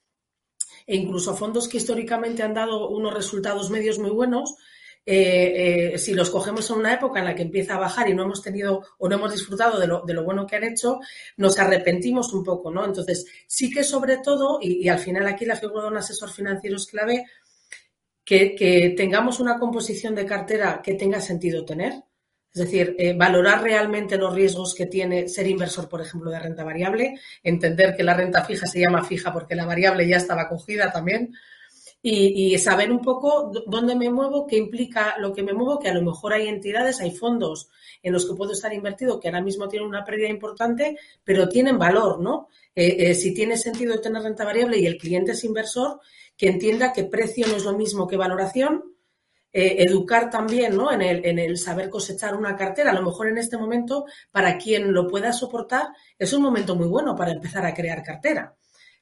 [0.87, 4.57] e incluso fondos que históricamente han dado unos resultados medios muy buenos,
[5.11, 8.15] eh, eh, si los cogemos en una época en la que empieza a bajar y
[8.15, 11.01] no hemos tenido o no hemos disfrutado de lo, de lo bueno que han hecho,
[11.39, 12.85] nos arrepentimos un poco, ¿no?
[12.85, 16.77] Entonces, sí que sobre todo, y, al final aquí la figura de un asesor financiero
[16.77, 17.25] es clave,
[18.23, 21.95] que, tengamos una composición de cartera que tenga sentido tener.
[22.53, 26.65] Es decir, eh, valorar realmente los riesgos que tiene ser inversor, por ejemplo, de renta
[26.65, 30.93] variable, entender que la renta fija se llama fija porque la variable ya estaba cogida
[30.93, 31.33] también,
[32.01, 35.95] y, saber un poco dónde me muevo, qué implica lo que me muevo, que a
[35.95, 37.69] lo mejor hay entidades, hay fondos
[38.03, 41.79] en los que puedo estar invertido que ahora mismo tienen una pérdida importante, pero tienen
[41.79, 42.49] valor, ¿no?
[42.75, 46.01] Eh, eh, si tiene sentido tener renta variable y el cliente es inversor,
[46.37, 48.95] que entienda que precio no es lo mismo que valoración,
[49.53, 50.93] eh, educar también ¿no?
[50.93, 52.91] en, el, en el saber cosechar una cartera.
[52.91, 56.87] A lo mejor en este momento, para quien lo pueda soportar, es un momento muy
[56.87, 58.55] bueno para empezar a crear cartera.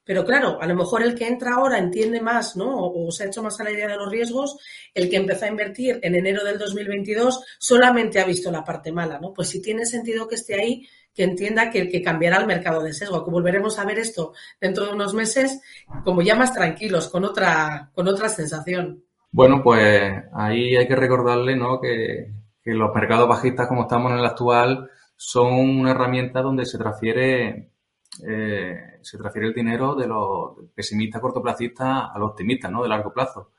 [0.07, 2.77] Pero claro, a lo mejor el que entra ahora entiende más, ¿no?
[2.77, 4.57] O, se ha hecho más a la idea de los riesgos,
[4.93, 9.19] el que empezó a invertir en enero del 2022 solamente ha visto la parte mala,
[9.19, 9.33] ¿no?
[9.33, 12.93] Pues si tiene sentido que esté ahí, que entienda que, que cambiará el mercado de
[12.93, 15.59] sesgo, que volveremos a ver esto dentro de unos meses
[16.05, 19.03] como ya más tranquilos, con otra, con otra sensación.
[19.29, 21.81] Bueno, pues ahí hay que recordarle, ¿no?
[21.81, 22.31] Que,
[22.63, 27.71] que los mercados bajistas como estamos en el actual son una herramienta donde se transfiere
[28.25, 32.83] eh, se transfiere el dinero de los pesimistas cortoplacistas a los optimistas, ¿no?
[32.83, 33.51] De largo plazo.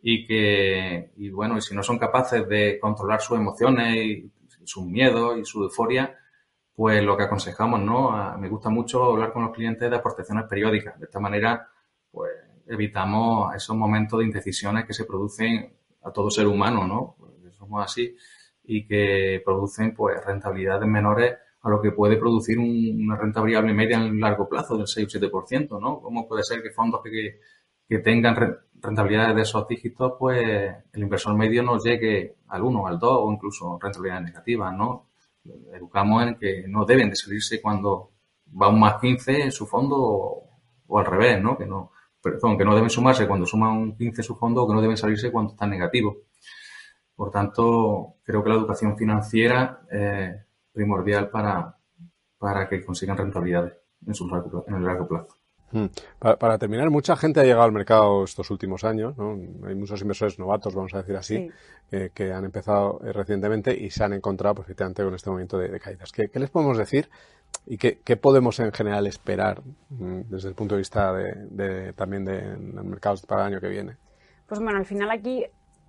[0.00, 4.32] Y que, y bueno, y si no son capaces de controlar sus emociones y
[4.64, 6.16] sus miedos y su euforia,
[6.74, 8.36] pues lo que aconsejamos, ¿no?
[8.38, 10.98] me gusta mucho hablar con los clientes de aportaciones periódicas.
[11.00, 11.70] De esta manera,
[12.10, 12.32] pues
[12.66, 17.16] evitamos esos momentos de indecisiones que se producen a todo ser humano, ¿no?
[17.18, 18.14] Pues somos así
[18.64, 23.96] y que producen, pues, rentabilidades menores a lo que puede producir una renta variable media
[23.96, 26.00] en largo plazo del 6 o 7%, ¿no?
[26.00, 27.40] ¿Cómo puede ser que fondos que,
[27.98, 28.36] tengan
[28.80, 33.32] rentabilidades de esos dígitos, pues el inversor medio no llegue al 1, al 2 o
[33.32, 35.06] incluso rentabilidades negativas, ¿no?
[35.72, 38.10] educamos en que no deben de salirse cuando
[38.60, 41.56] va un más 15 en su fondo o, al revés, ¿no?
[41.56, 44.68] Que no, perdón, que no deben sumarse cuando suma un 15 en su fondo o
[44.68, 46.16] que no deben salirse cuando están negativos.
[47.14, 50.45] Por tanto, creo que la educación financiera es
[50.76, 51.74] primordial para,
[52.38, 53.72] para que consigan rentabilidades
[54.06, 54.28] en, su,
[54.68, 55.34] en el largo plazo.
[55.72, 55.86] Hmm.
[56.20, 59.32] Para, terminar, mucha gente ha llegado al mercado estos últimos años, ¿no?
[59.66, 61.50] Hay muchos inversores novatos, vamos a decir así,
[61.90, 66.12] que, han empezado eh, recientemente y se han encontrado perfectamente con este momento de, caídas.
[66.12, 67.08] ¿Qué, les podemos decir
[67.64, 72.56] y qué, podemos en general esperar mm, desde el punto de vista de, también de,
[72.84, 73.96] mercados para el año que viene?
[74.46, 75.44] Pues bueno, al final aquí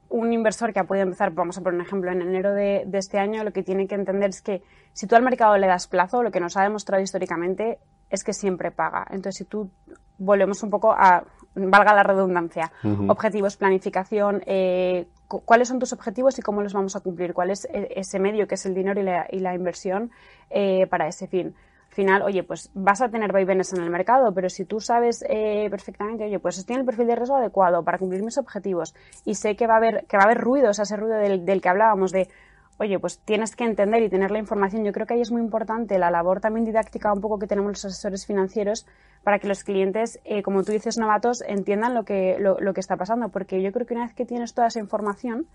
[0.10, 2.98] un inversor que ha podido empezar, vamos a poner un ejemplo, en enero de, de,
[2.98, 4.62] este año, lo que tiene que entender es que
[4.94, 8.34] si tú al mercado le das plazo, lo que nos ha demostrado históricamente es que
[8.34, 9.06] siempre paga.
[9.10, 9.70] Entonces, si tú
[10.18, 11.24] volvemos un poco a,
[11.56, 12.72] valga la redundancia,
[13.08, 17.66] objetivos, planificación, eh, cuáles son tus objetivos y cómo los vamos a cumplir, cuál es
[17.66, 20.12] e, ese medio que es el dinero y la, inversión
[20.50, 21.56] eh, para ese fin.
[21.98, 25.26] Al final, oye, pues vas a tener vaivenes en el mercado, pero si tú sabes
[25.28, 28.94] eh, perfectamente, oye, pues tiene el perfil de riesgo adecuado para cumplir mis objetivos
[29.26, 31.60] y sé que va a haber, que va a haber ruido, ese ruido del, del
[31.60, 32.30] que hablábamos de
[32.78, 34.86] oye, pues tienes que entender y tener la información.
[34.86, 37.72] Yo creo que ahí es muy importante la labor también didáctica un poco que tenemos
[37.72, 38.86] los asesores financieros
[39.24, 42.96] para que los clientes, eh, como tú dices, novatos, entiendan lo que, lo, que está
[42.96, 43.30] pasando.
[43.30, 45.48] Porque yo creo que una vez que tienes toda esa información,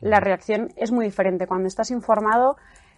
[0.00, 1.46] la reacción es muy diferente.
[1.46, 2.56] Cuando estás informado,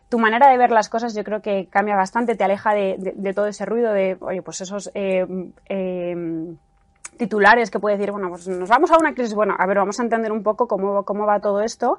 [0.09, 3.47] tu manera de ver las cosas yo creo que cambia bastante, te aleja de, todo
[3.47, 4.91] ese ruido de, oye, pues esos...
[4.95, 5.27] Eh,
[5.69, 6.55] eh,
[7.17, 9.99] titulares que puede decir, bueno, pues nos vamos a una crisis, bueno, a ver, vamos
[9.99, 11.99] a entender un poco cómo, cómo va todo esto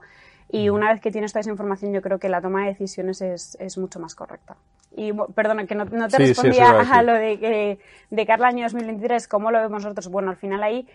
[0.50, 3.22] y una vez que tienes toda esa información, yo creo que la toma de decisiones
[3.22, 4.56] es, es mucho más correcta.
[4.96, 9.52] Y perdona, que no, te respondía a, lo de, de cara al año 2023, ¿cómo
[9.52, 10.08] lo vemos nosotros?
[10.08, 10.88] Bueno, al final ahí,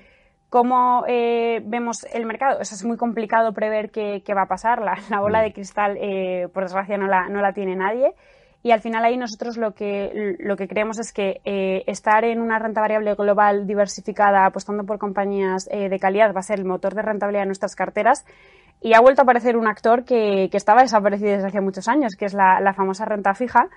[0.53, 2.61] ¿cómo eh, vemos el mercado?
[2.61, 4.83] Eso es muy complicado prever qué, qué va a pasar.
[4.83, 8.13] La, la bola de cristal, eh, por desgracia, no la, no la tiene nadie.
[8.63, 12.39] Y al final ahí nosotros lo que, lo que creemos es que eh, estar en
[12.39, 16.95] una renta variable global diversificada, apostando por compañías de calidad, va a ser el motor
[16.95, 18.25] de rentabilidad de nuestras carteras
[18.83, 22.15] y ha vuelto a aparecer un actor que, que estaba desaparecido desde hace muchos años,
[22.15, 23.69] que es la, la famosa renta fija,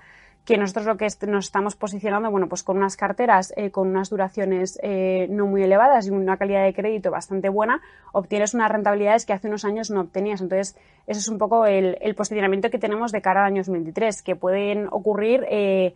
[0.46, 4.10] que nosotros lo que nos estamos posicionando, bueno, pues con unas carteras eh, con unas
[4.10, 7.82] duraciones eh, no muy elevadas y una calidad de crédito bastante buena,
[8.14, 10.42] obtienes unas rentabilidades que hace unos años no obtenías.
[10.42, 10.78] Entonces,
[11.08, 14.88] ese es un poco el, posicionamiento que tenemos de cara al año 2023, que pueden
[14.92, 15.96] ocurrir eh,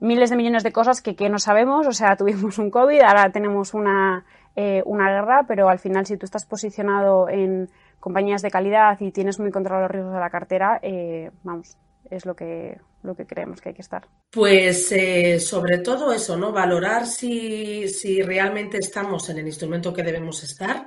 [0.00, 1.86] miles de millones de cosas que, que no sabemos.
[1.86, 4.24] O sea, tuvimos un COVID, ahora tenemos una,
[4.56, 7.68] eh, una guerra, pero al final, si tú estás posicionado en
[8.00, 11.76] compañías de calidad y tienes muy controlados los riesgos de la cartera, eh, vamos,
[12.10, 14.08] es lo que, lo que creemos que hay que estar.
[14.30, 16.52] Pues eh, sobre todo eso, ¿no?
[16.52, 20.86] Valorar si, si, realmente estamos en el instrumento que debemos estar.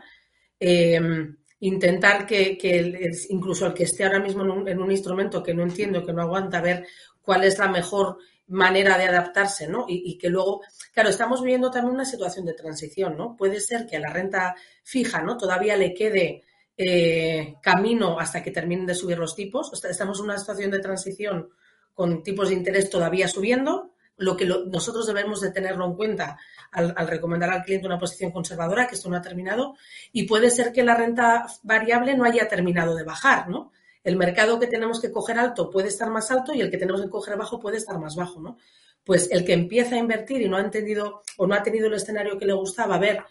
[0.60, 5.42] Em, intentar que, que, incluso el que esté ahora mismo en un, en un, instrumento
[5.42, 6.86] que no entiendo, que no aguanta, ver
[7.22, 9.86] cuál es la mejor manera de adaptarse, ¿no?
[9.88, 10.62] Y, y, que luego,
[10.94, 13.36] claro, estamos viviendo también una situación de transición, ¿no?
[13.38, 15.38] Puede ser que a la renta fija, ¿no?
[15.38, 16.44] Todavía le quede
[16.84, 19.72] eh, camino hasta que terminen de subir los tipos.
[19.84, 21.50] Estamos en una situación de transición
[21.94, 26.38] con tipos de interés todavía subiendo, lo que nosotros debemos de tenerlo en cuenta
[26.72, 29.76] al, recomendar al cliente una posición conservadora, que esto no ha terminado,
[30.12, 33.72] y puede ser que la renta variable no haya terminado de bajar, ¿no?
[34.04, 37.02] El mercado que tenemos que coger alto puede estar más alto y el que tenemos
[37.02, 38.58] que coger bajo puede estar más bajo, ¿no?
[39.04, 41.94] Pues el que empieza a invertir y no ha entendido o no ha tenido el
[41.96, 43.24] escenario que le gustaba, ver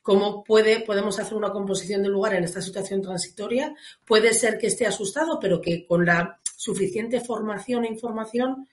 [0.00, 3.74] cómo puede, podemos hacer una composición del lugar en esta situación transitoria.
[4.04, 8.68] Puede ser que esté asustado, pero que con la suficiente formación e información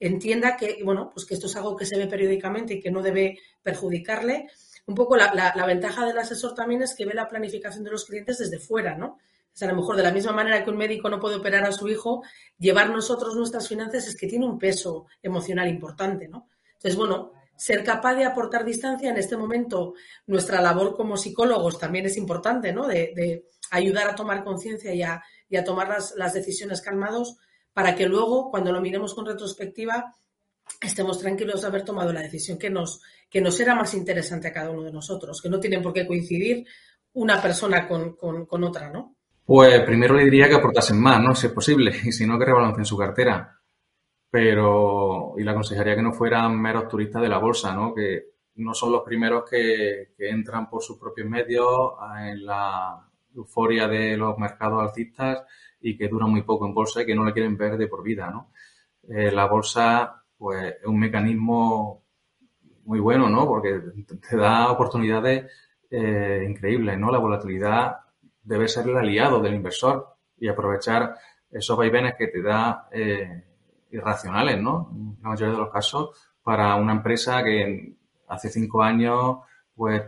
[0.00, 3.02] entienda que, bueno, pues que esto es algo que se ve periódicamente y que no
[3.02, 4.48] debe perjudicarle.
[4.86, 8.06] Un poco la, la, ventaja del asesor también es que ve la planificación de los
[8.06, 9.18] clientes desde fuera, ¿no?
[9.54, 11.72] Es a lo mejor de la misma manera que un médico no puede operar a
[11.72, 12.22] su hijo,
[12.58, 16.48] llevar nosotros nuestras finanzas es que tiene un peso emocional importante, ¿no?
[16.72, 19.94] Entonces, bueno, ser capaz de aportar distancia en este momento,
[20.26, 22.86] nuestra labor como psicólogos también es importante, ¿no?
[22.86, 25.22] De, ayudar a tomar conciencia y a,
[25.64, 27.36] tomar las, decisiones calmados
[27.72, 30.14] para que luego, cuando lo miremos con retrospectiva,
[30.80, 34.52] estemos tranquilos de haber tomado la decisión que nos, que nos era más interesante a
[34.52, 36.66] cada uno de nosotros, que no tienen por qué coincidir
[37.12, 39.16] una persona con, con otra, ¿no?
[39.44, 41.34] Pues primero le diría que aportasen más, ¿no?
[41.34, 43.60] Si es posible, y si no, que rebalanceen su cartera
[44.34, 47.94] pero y le aconsejaría que no fueran meros turistas de la bolsa, ¿no?
[47.94, 53.00] Que no son los primeros que, entran por sus propios medios en la
[53.34, 55.42] euforia de los mercados alcistas
[55.80, 58.02] y que duran muy poco en bolsa y que no le quieren ver de por
[58.02, 58.50] vida, ¿no?
[59.08, 62.04] Eh, la bolsa, pues, es un mecanismo
[62.84, 63.46] muy bueno, ¿no?
[63.46, 63.80] Porque
[64.28, 65.50] te da oportunidades
[65.90, 67.10] eh, increíbles, ¿no?
[67.10, 67.96] La volatilidad
[68.42, 71.16] debe ser el aliado del inversor y aprovechar
[71.50, 73.44] esos vaivenes que te da eh,
[73.90, 74.90] irracionales, ¿no?
[74.92, 76.10] En la mayoría de los casos,
[76.42, 77.94] para una empresa que
[78.28, 79.38] hace cinco años,
[79.74, 80.02] pues,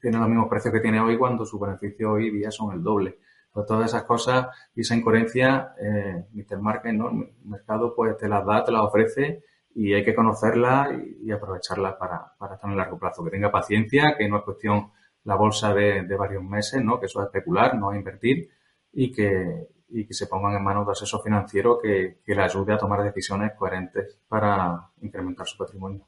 [0.00, 3.18] tiene los mismos precios que tiene hoy cuando sus beneficios hoy día son el doble.
[3.52, 6.60] Pues todas esas cosas y esa incoherencia, eh, Mr.
[6.60, 7.10] Market, ¿no?
[7.10, 9.42] El mercado, pues, te las da, te las ofrece
[9.74, 13.24] y hay que conocerlas y, y aprovecharlas para, para estar en el largo plazo.
[13.24, 14.90] Que tenga paciencia, que no es cuestión
[15.24, 17.00] la bolsa de, de varios meses, ¿no?
[17.00, 18.50] Que eso es especular, no es invertir
[18.92, 22.72] y que, y que se pongan en manos de asesor financiero que, que le ayude
[22.72, 26.06] a tomar decisiones coherentes para incrementar su patrimonio.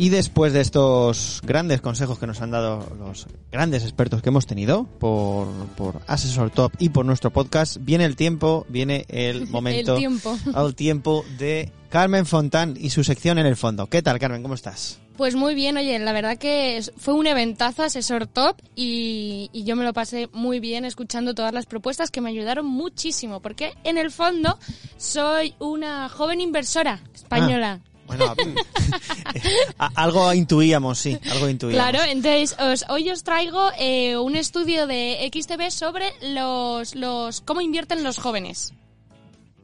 [0.00, 4.46] Y después de estos grandes consejos que nos han dado los grandes expertos que hemos
[4.46, 5.46] tenido por,
[5.76, 10.38] por Asesor Top y por nuestro podcast, viene el tiempo, viene el momento, El tiempo.
[10.54, 13.88] al tiempo de Carmen Fontán y su sección en el fondo.
[13.88, 14.40] ¿Qué tal, Carmen?
[14.40, 14.98] ¿Cómo estás?
[15.18, 19.76] Pues muy bien, oye, la verdad que fue un eventazo asesor top y, y yo
[19.76, 23.98] me lo pasé muy bien escuchando todas las propuestas que me ayudaron muchísimo, porque en
[23.98, 24.58] el fondo
[24.96, 27.82] soy una joven inversora española.
[28.16, 28.34] Bueno,
[29.94, 31.90] algo intuíamos, sí, algo intuíamos.
[31.90, 37.60] Claro, entonces os- hoy os traigo eh, un estudio de XTB sobre los, los cómo
[37.60, 38.72] invierten los jóvenes.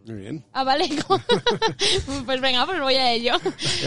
[0.07, 0.45] Muy bien.
[0.53, 0.89] Ah, vale.
[2.27, 3.33] pues venga, pues voy a ello.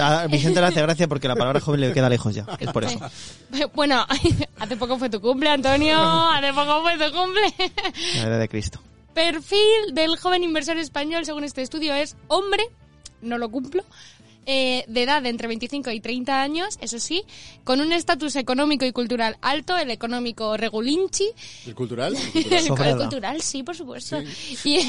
[0.01, 2.45] A Vicente le hace gracia porque la palabra joven le queda lejos ya.
[2.59, 2.99] Es por eso.
[3.73, 4.05] Bueno,
[4.59, 5.97] hace poco fue tu cumple, Antonio.
[6.01, 7.53] Hace poco fue tu cumple.
[8.15, 8.81] La edad de Cristo.
[9.13, 12.63] Perfil del joven inversor español, según este estudio, es hombre,
[13.21, 13.83] no lo cumplo,
[14.51, 17.23] eh, de edad de entre 25 y 30 años, eso sí,
[17.63, 21.29] con un estatus económico y cultural alto, el económico regulinchi,
[21.67, 22.15] ¿El cultural?
[22.33, 22.89] ¿El cultural?
[22.89, 24.19] El cultural, sí, por supuesto.
[24.63, 24.79] Y,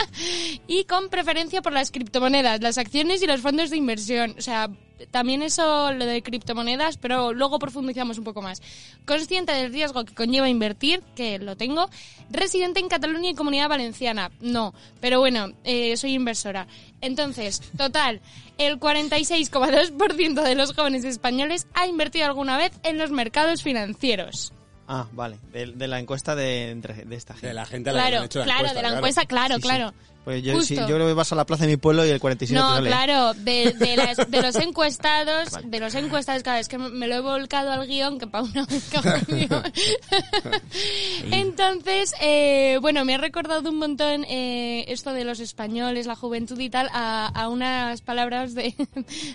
[0.66, 4.34] y con preferencia por las criptomonedas, las acciones y los fondos de inversión.
[4.36, 4.68] O sea,
[5.10, 8.60] también eso, lo de criptomonedas, pero luego profundizamos un poco más.
[9.06, 11.88] Consciente del riesgo que conlleva invertir, que lo tengo.
[12.30, 14.74] Residente en Cataluña y Comunidad Valenciana, no.
[15.00, 16.66] Pero bueno, eh, soy inversora.
[17.00, 18.20] Entonces, total,
[18.58, 24.52] el 46,2% de los jóvenes españoles ha invertido alguna vez en los mercados financieros.
[24.90, 25.38] Ah, vale.
[25.52, 26.74] De, de la encuesta de,
[27.06, 27.48] de esta gente.
[27.48, 29.24] De la gente a la que Claro, han hecho la claro, encuesta, de la encuesta,
[29.26, 29.94] claro, Sí, sí.
[30.28, 32.20] Pues yo, sí, yo creo que vas a la plaza de mi pueblo y el
[32.20, 32.90] 47 te No, sale.
[32.90, 37.14] claro, de, de, las- de los encuestados, de los encuestados, cada vez que me lo
[37.14, 38.90] he volcado al guion, que para una vez.
[41.32, 46.58] Entonces, eh, bueno, me ha recordado un montón eh, esto de los españoles, la juventud
[46.60, 48.74] y tal, a, a unas palabras de,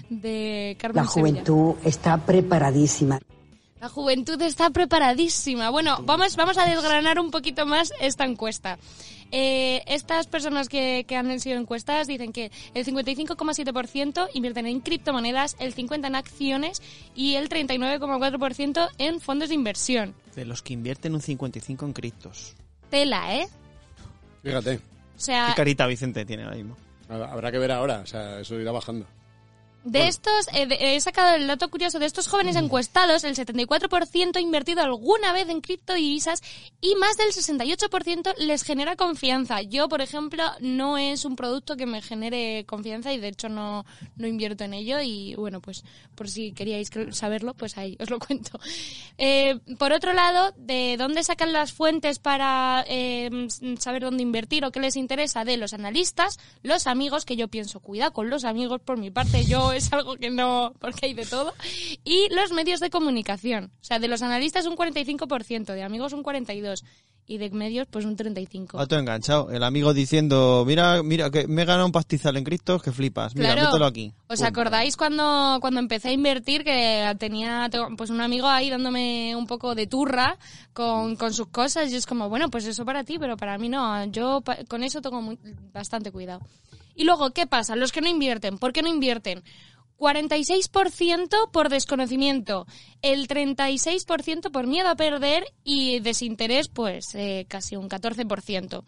[0.09, 1.41] de Carmen La Sevilla.
[1.43, 3.19] juventud está preparadísima.
[3.81, 5.69] La juventud está preparadísima.
[5.69, 8.77] Bueno, vamos, vamos a desgranar un poquito más esta encuesta.
[9.31, 15.55] Eh, estas personas que, que han sido encuestadas dicen que el 55,7% invierten en criptomonedas,
[15.59, 16.81] el 50% en acciones
[17.15, 20.13] y el 39,4% en fondos de inversión.
[20.35, 22.55] De los que invierten un 55 en criptos.
[22.89, 23.47] Tela, ¿eh?
[24.43, 24.79] Fíjate, O
[25.19, 26.77] sea, Qué carita Vicente tiene ahora mismo.
[27.09, 29.05] habrá que ver ahora, o sea, eso irá bajando.
[29.83, 34.37] De estos, eh, de- he sacado el dato curioso, de estos jóvenes encuestados, el 74%
[34.37, 36.41] ha invertido alguna vez en criptodivisas
[36.79, 39.61] y más del 68% les genera confianza.
[39.61, 43.85] Yo, por ejemplo, no es un producto que me genere confianza y de hecho no,
[44.15, 45.83] no invierto en ello y bueno, pues
[46.15, 48.59] por si queríais que- saberlo, pues ahí os lo cuento.
[49.17, 53.29] Eh, por otro lado, ¿de dónde sacan las fuentes para eh,
[53.79, 55.43] saber dónde invertir o qué les interesa?
[55.43, 59.43] De los analistas, los amigos, que yo pienso, cuidado con los amigos por mi parte,
[59.45, 61.53] yo es algo que no, porque hay de todo,
[62.03, 63.71] y los medios de comunicación.
[63.81, 66.83] O sea, de los analistas un 45%, de amigos un 42%,
[67.25, 68.71] y de medios pues un 35%.
[68.73, 69.49] Otro enganchado.
[69.49, 73.33] El amigo diciendo, mira, mira, que me he ganado un pastizal en criptos que flipas.
[73.33, 73.69] Mira, Claro.
[73.69, 74.11] mételo aquí.
[74.27, 74.47] ¿Os Pum.
[74.47, 79.73] acordáis cuando, cuando empecé a invertir que tenía pues un amigo ahí dándome un poco
[79.73, 80.37] de turra
[80.73, 83.69] con, con sus cosas y es como, bueno, pues eso para ti, pero para mí
[83.69, 84.03] no.
[84.07, 85.39] Yo pa- con eso tengo muy-
[85.71, 86.41] bastante cuidado.
[86.95, 87.75] Y luego, ¿qué pasa?
[87.75, 89.43] Los que no invierten, ¿por qué no invierten?
[89.99, 92.65] 46% por desconocimiento,
[93.01, 98.83] el 36% por miedo a perder y desinterés, pues eh, casi un 14%.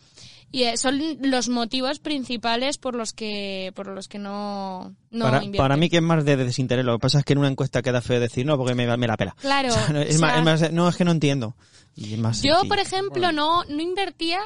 [0.51, 5.37] Y eh, son los motivos principales por los que por los que no, no para,
[5.43, 5.57] invierten.
[5.63, 6.85] para mí que es más de desinterés.
[6.85, 9.07] Lo que pasa es que en una encuesta queda feo decir no porque me, me
[9.07, 9.35] la pela.
[9.39, 11.55] Claro, O sea, no, es, o más, es más- no, es que no entiendo.
[11.95, 12.69] Y es más Yo, sencillo.
[12.69, 14.39] por ejemplo, no, no invertía.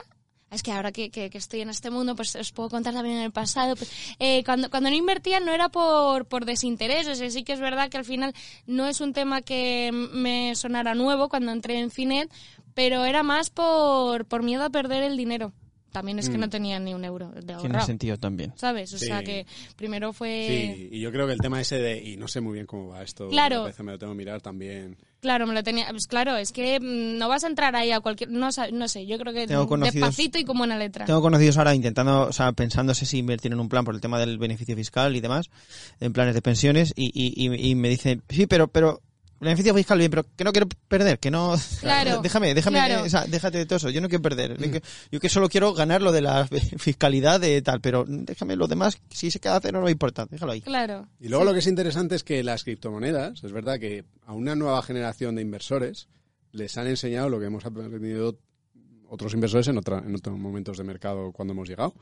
[0.52, 3.24] Es que ahora que, que- estoy en este mundo, pues os puedo contar también en
[3.24, 3.76] el pasado.
[3.76, 7.08] pues, eh, cuando, cuando no invertía no era por, por desinterés.
[7.08, 8.34] O sea, sí que es verdad que al final
[8.66, 12.32] no es un tema que me sonara nuevo cuando entré en Finet,
[12.74, 15.54] pero era más por, por miedo a perder el dinero.
[15.92, 17.86] También es que no tenía ni un euro de Tiene ahorrado.
[17.86, 18.54] sentido también.
[18.56, 18.94] ¿Sabes?
[18.94, 19.06] O Sí.
[19.08, 20.46] sea que primero fue...
[20.76, 22.90] Sí, y yo creo que el tema ese de, y no sé muy bien cómo
[22.90, 23.62] va esto, Claro.
[23.64, 24.98] a veces me lo tengo que mirar también.
[25.22, 25.88] Claro, me lo tenía.
[25.90, 28.30] Pues claro, es que mm, no vas a entrar ahí a cualquier.
[28.32, 31.04] No, no sé, yo creo que Tengo conocidos- despacito y con buena letra.
[31.06, 34.18] Tengo conocidos ahora intentando, o sea, pensándose si invertir en un plan por el tema
[34.18, 35.50] del beneficio fiscal y demás,
[36.00, 39.02] en planes de pensiones, y, y, y, y me dicen, sí, pero, pero,
[39.40, 41.56] beneficio fiscal bien, pero que no quiero perder, que no...
[41.80, 43.04] Claro, déjame, déjame, claro.
[43.04, 44.58] eh, o sea, déjate de todo eso, yo no quiero perder.
[44.58, 44.82] que-
[45.12, 48.98] Yo que solo quiero ganar lo de la fiscalidad de tal, pero déjame lo demás,
[49.10, 50.62] si se queda a cero no me importa, déjalo ahí.
[50.62, 51.08] Claro.
[51.20, 54.56] Y luego lo que es interesante es que las criptomonedas, es verdad que a una
[54.56, 56.08] nueva generación de inversores
[56.52, 58.38] les han enseñado lo que hemos aprendido
[59.08, 61.94] otros inversores en, otra- en otros momentos de mercado cuando hemos llegado.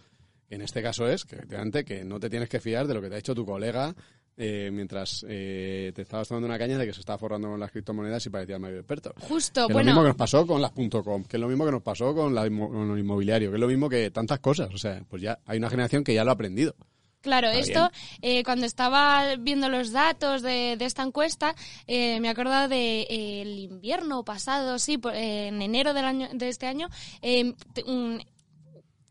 [0.50, 3.10] En este caso es que, efectivamente, que no te tienes que fiar de lo que
[3.10, 3.94] te ha hecho tu colega
[4.38, 7.72] eh, mientras eh, te estabas tomando una caña de que se estaba forrando con las
[7.72, 9.14] criptomonedas y parecía medio experto.
[9.20, 9.86] Justo, Que es lo bueno.
[9.92, 12.34] mismo que nos pasó con las .com, que es lo mismo que nos pasó con,
[12.36, 14.70] la con lo inmobiliario, que es lo mismo que tantas cosas.
[14.74, 16.76] O sea, pues ya hay una generación que ya lo ha aprendido.
[17.20, 21.56] Claro, Está esto, eh, cuando estaba viendo los datos de, de esta encuesta,
[21.88, 26.30] eh, me del de, eh, el invierno pasado, sí, por- eh, en enero del año,
[26.32, 26.88] de este año,
[27.24, 27.54] eh,
[27.88, 28.24] un-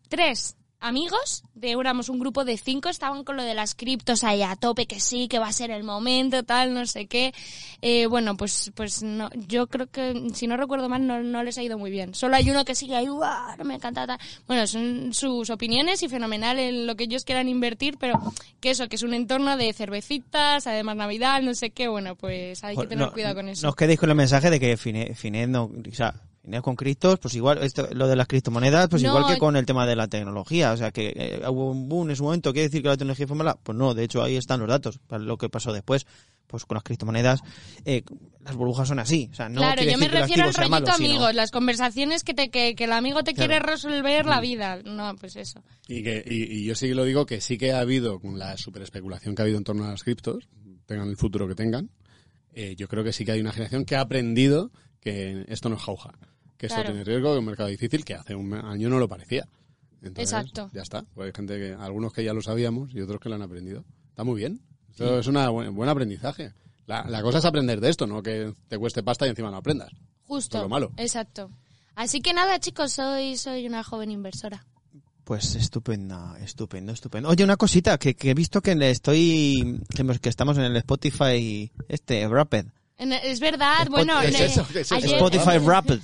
[0.09, 4.43] tres amigos, de éramos un grupo de cinco, estaban con lo de las criptos ahí
[4.43, 7.33] a tope, que sí, que va a ser el momento, tal, no sé qué.
[7.83, 11.59] Eh, bueno, pues, pues no, yo creo que, si no recuerdo mal, no, no les
[11.59, 12.15] ha ido muy bien.
[12.15, 13.57] Solo hay uno que sigue ahí, ¡guau!
[13.59, 14.19] No me encanta tal.
[14.47, 18.21] Bueno, son sus opiniones y fenomenal en lo que ellos quieran invertir, pero
[18.61, 22.63] que eso, que es un entorno de cervecitas, además Navidad, no sé qué, bueno, pues
[22.65, 23.63] hay que tener no- cuidado con eso.
[23.67, 26.15] No os quedéis con el mensaje de que Finet no, o sea,
[26.63, 29.57] con criptos, pues igual, esto, lo de las criptomonedas, pues No, igual que eh- con
[29.57, 32.53] el tema de la tecnología, o sea, que eh, hubo un boom en su momento,
[32.53, 33.57] ¿quiere decir que la tecnología fue mala?
[33.63, 36.07] Pues no, de hecho ahí están los datos, para lo que pasó después,
[36.47, 37.41] pues con las criptomonedas,
[37.85, 38.03] eh,
[38.45, 41.09] las burbujas son así, o sea, no claro, yo me refiero al rollito malo, sino-
[41.09, 43.49] amigos, las conversaciones que, te, que, que el amigo te Claro.
[43.51, 44.81] quiere resolver la vida.
[44.85, 45.65] No, pues eso.
[45.89, 48.39] Y, que, y, y yo sí que lo digo que sí que ha habido, con
[48.39, 50.49] la super especulación que ha habido en torno a las criptos,
[50.87, 51.91] tengan el futuro que tengan,
[52.55, 54.71] eh, yo creo que sí que hay una generación que ha aprendido
[55.01, 56.13] que esto no es jauja,
[56.57, 56.91] que esto Claro.
[56.91, 59.49] tiene riesgo, que es un mercado difícil, que hace un año no lo parecía.
[60.03, 60.71] Entonces, Exacto.
[60.73, 61.05] Ya está.
[61.15, 63.85] Pues hay gente que, algunos que ya lo sabíamos y otros que lo han aprendido.
[64.11, 64.61] Está muy bien.
[64.95, 66.53] Eso es un buen, aprendizaje.
[66.87, 69.57] La, la cosa es aprender de esto, no que te cueste pasta y encima no
[69.57, 69.91] aprendas.
[70.25, 70.59] Justo.
[70.59, 70.93] Es lo malo.
[70.97, 71.51] Exacto.
[71.95, 74.65] Así que nada, chicos, soy, soy una joven inversora.
[75.25, 77.29] Pues estupenda, estupendo, estupendo.
[77.29, 79.83] Oye, una cosita, que, que he visto que le estoy,
[80.23, 82.67] que estamos en el Spotify, este, Rapid.
[82.99, 84.67] En- Es verdad, bueno, ¿qué es le- eso?
[84.73, 84.95] ¿Qué es eso?
[84.97, 85.99] ayer- Spotify Rapid.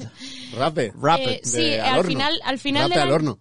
[0.56, 0.92] Rape.
[1.00, 1.28] Rapid.
[1.28, 2.08] Eh, sí, de al horno.
[2.10, 3.38] final, al final Rape del al año- horno.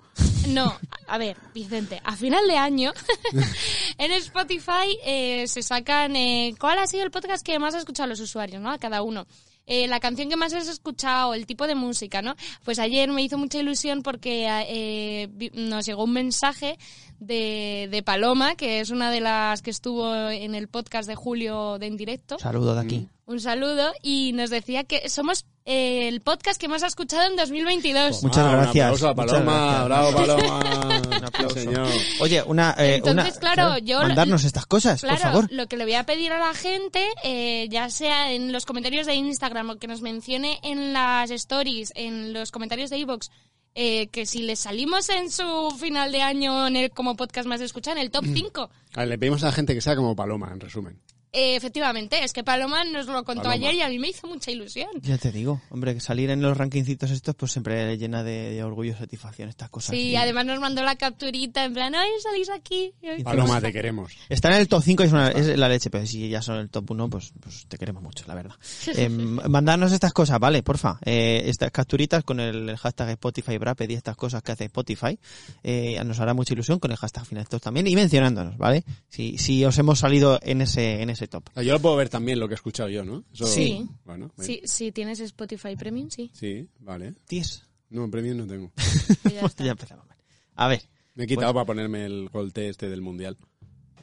[0.47, 0.75] No,
[1.07, 2.91] a ver, Vicente, a final de año
[3.97, 8.09] en Spotify eh, se sacan eh, cuál ha sido el podcast que más ha escuchado
[8.09, 8.71] los usuarios, ¿no?
[8.71, 9.27] A cada uno.
[9.67, 12.35] Eh, la canción que más has escuchado, el tipo de música, ¿no?
[12.65, 16.77] Pues ayer me hizo mucha ilusión porque eh, nos llegó un mensaje
[17.19, 21.77] de, de Paloma, que es una de las que estuvo en el podcast de Julio
[21.77, 22.39] de En Directo.
[22.39, 23.07] Saludo de aquí.
[23.31, 27.35] Un saludo y nos decía que somos eh, el podcast que más ha escuchado en
[27.37, 28.23] 2022.
[28.23, 29.85] Muchas Ah, gracias, Un aplauso a muchas Paloma.
[29.85, 29.85] gracias.
[29.85, 30.11] Bravo,
[30.41, 31.01] Paloma.
[31.17, 31.55] Un aplauso.
[31.55, 31.87] Señor.
[32.19, 35.47] Oye, una, eh, Entonces, una- claro, yo- mandarnos estas cosas, Claro, por favor.
[35.51, 39.07] lo que le voy a pedir a la gente, eh, ya sea en los comentarios
[39.07, 43.29] de Instagram o que nos mencione en las stories, en los comentarios de iVoox,
[43.75, 47.61] eh, que si les salimos en su final de año en el, como podcast más
[47.61, 48.69] escuchado, en el top 5.
[48.95, 50.99] A ver, le pedimos a la gente que sea como Paloma, en resumen.
[51.33, 53.53] Eh, efectivamente, es que Paloma nos lo contó Paloma.
[53.53, 54.89] ayer y a mí me hizo mucha ilusión.
[55.01, 58.63] Ya te digo, hombre, que salir en los rankingcitos estos, pues siempre llena de, de
[58.63, 59.95] orgullo y satisfacción estas cosas.
[59.95, 62.93] Sí, Y- además nos mandó la capturita en plan, ay, salís aquí.
[63.01, 64.11] Y- Paloma, te queremos.
[64.27, 66.69] Estar en el top 5 es, una- es la leche, pero si ya son el
[66.69, 68.55] top 1, pues, pues te queremos mucho, la verdad.
[68.95, 70.63] Eh, mandarnos estas cosas, ¿vale?
[70.63, 70.99] Porfa.
[71.05, 75.17] Eh, estas capturitas con el, el hashtag Spotify Braped y estas cosas que hace Spotify.
[75.63, 78.83] Eh, nos hará mucha ilusión con el hashtag Finaltos también y mencionándonos, ¿vale?
[79.07, 81.49] Si, si os hemos salido en ese, en ese top.
[81.55, 83.23] Ah, Yo lo puedo ver también lo que he escuchado yo, ¿no?
[83.33, 83.85] Eso- Sí.
[84.05, 84.31] Bueno.
[84.39, 86.29] Sí, si tienes Spotify Premium, sí.
[86.33, 87.13] Sí, vale.
[87.25, 87.63] Ties.
[87.89, 88.71] No, premium no tengo.
[89.31, 90.05] Ya ya empezamos.
[90.07, 90.17] mal.
[90.55, 90.81] A ver,
[91.15, 93.37] Me he quitado para ponerme el golte este del mundial.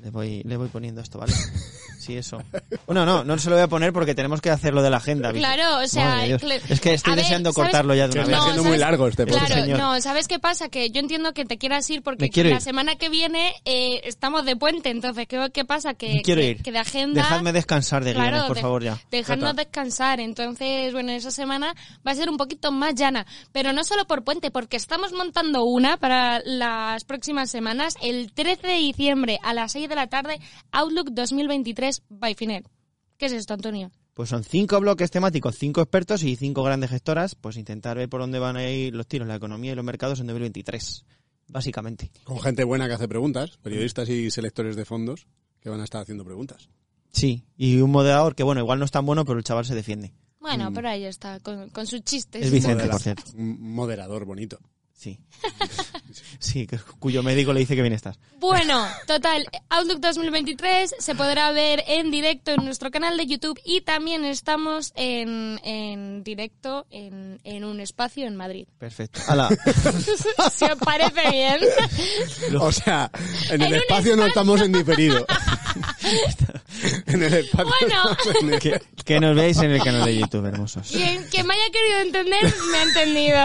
[0.02, 1.32] Le voy, le voy poniendo esto, ¿vale?
[1.98, 2.38] Sí, eso.
[2.86, 4.96] Bueno, no, no se lo voy a poner porque tenemos que hacer lo de la
[4.96, 5.28] agenda.
[5.30, 5.40] Vicky.
[5.40, 7.66] Claro, o sea, es que estoy ver, deseando ¿sabes?
[7.70, 8.44] cortarlo ya de una está vez.
[8.44, 9.26] siendo muy largo este.
[9.26, 9.78] Claro, señor.
[9.78, 10.70] no, ¿sabes qué pasa?
[10.70, 12.60] Que yo entiendo que te quieras ir porque la ir.
[12.62, 15.92] semana que viene eh, estamos de puente, entonces ¿qué, qué pasa?
[15.94, 16.62] Que, quiero que, ir.
[16.62, 17.20] que de agenda...
[17.20, 18.98] Dejadme descansar de guiones, por de- favor, ya.
[19.10, 19.62] Dejarnos Trata.
[19.64, 20.20] descansar.
[20.20, 21.74] Entonces, bueno, esa semana
[22.06, 23.26] va a ser un poquito más llana.
[23.52, 27.96] Pero no solo por puente, porque estamos montando una para las próximas semanas.
[28.00, 30.40] El 13 de diciembre a las 6 de la tarde,
[30.72, 32.68] Outlook 2023 by Finet.
[33.16, 33.90] ¿Qué es esto, Antonio?
[34.14, 38.20] Pues son cinco bloques temáticos, cinco expertos y cinco grandes gestoras, pues intentar ver por
[38.20, 41.04] dónde van a ir los tiros, la economía y los mercados en 2023,
[41.46, 42.10] básicamente.
[42.24, 45.26] Con gente buena que hace preguntas, periodistas y selectores de fondos
[45.60, 46.68] que van a estar haciendo preguntas.
[47.12, 49.74] Sí, y un moderador que, bueno, igual no es tan bueno, pero el chaval se
[49.74, 50.12] defiende.
[50.40, 52.44] Bueno, pero ahí está, con, con sus chistes.
[52.44, 53.22] Es Vicente, por cierto.
[53.36, 54.58] Un moderador bonito.
[54.98, 55.16] Sí.
[56.40, 56.66] Sí,
[56.98, 58.18] cuyo médico le dice que bien estás.
[58.40, 63.82] Bueno, total, Outlook 2023 se podrá ver en directo en nuestro canal de YouTube y
[63.82, 68.66] también estamos en, en directo en, en un espacio en Madrid.
[68.78, 69.20] Perfecto.
[69.28, 69.48] Hala.
[70.52, 71.60] si os parece bien.
[72.60, 73.08] O sea,
[73.50, 75.24] en el En espacio no estamos en diferido.
[77.06, 78.16] en el espacio Bueno.
[78.54, 80.88] el- que, que nos veáis en el canal de YouTube, hermosos.
[80.88, 83.38] Quien, quien me haya querido entender, me ha entendido.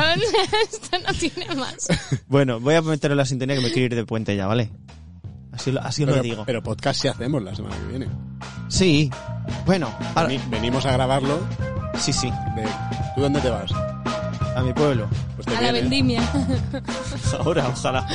[0.72, 1.88] Esto no tiene más.
[2.28, 4.72] Bueno, voy a meterle la sintonía que me quiero ir de puente ya, ¿vale?
[5.52, 6.44] Así, lo- así os lo Pero, digo.
[6.46, 8.08] pero podcast sí hacemos la semana que viene.
[8.70, 9.12] Sí.
[9.66, 11.40] Bueno, ahora- Veni- venimos a grabarlo.
[11.98, 12.30] sí, sí.
[12.56, 12.64] De,
[13.16, 13.72] ¿Tú dónde te vas?
[14.56, 15.08] A mi pueblo.
[15.36, 16.22] Pues te A la vendimia.
[17.40, 18.08] Ahora, ojalá.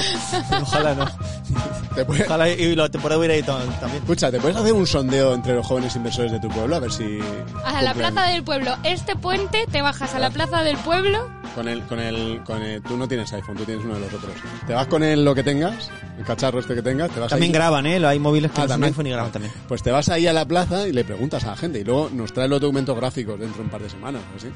[0.63, 1.07] Ojalá no.
[1.97, 4.03] Te puede- Ojalá y la temporada hubiera ido también.
[4.03, 6.77] Escucha, ¿te puedes hacer un sondeo entre los jóvenes inversores de tu pueblo?
[6.77, 7.19] A ver si...
[7.65, 8.77] A la plaza del pueblo.
[8.85, 11.29] Este puente te bajas a la plaza del pueblo.
[11.59, 12.81] Con el, con el, con el...
[12.83, 14.33] Tú no tienes iPhone, tú tienes uno de los otros.
[14.65, 17.51] Te vas con el, lo que tengas, el cacharro este que tengas, te vas También
[17.51, 18.07] ahí- graban, ¿eh?
[18.07, 18.93] Hay móviles que Ah, no son ¿también?
[18.93, 19.53] iPhone y graban también.
[19.67, 22.11] Pues te vas ahí a la plaza y le preguntas a la gente y luego
[22.13, 24.47] nos trae los documentos gráficos dentro de un par de semanas, ¿así?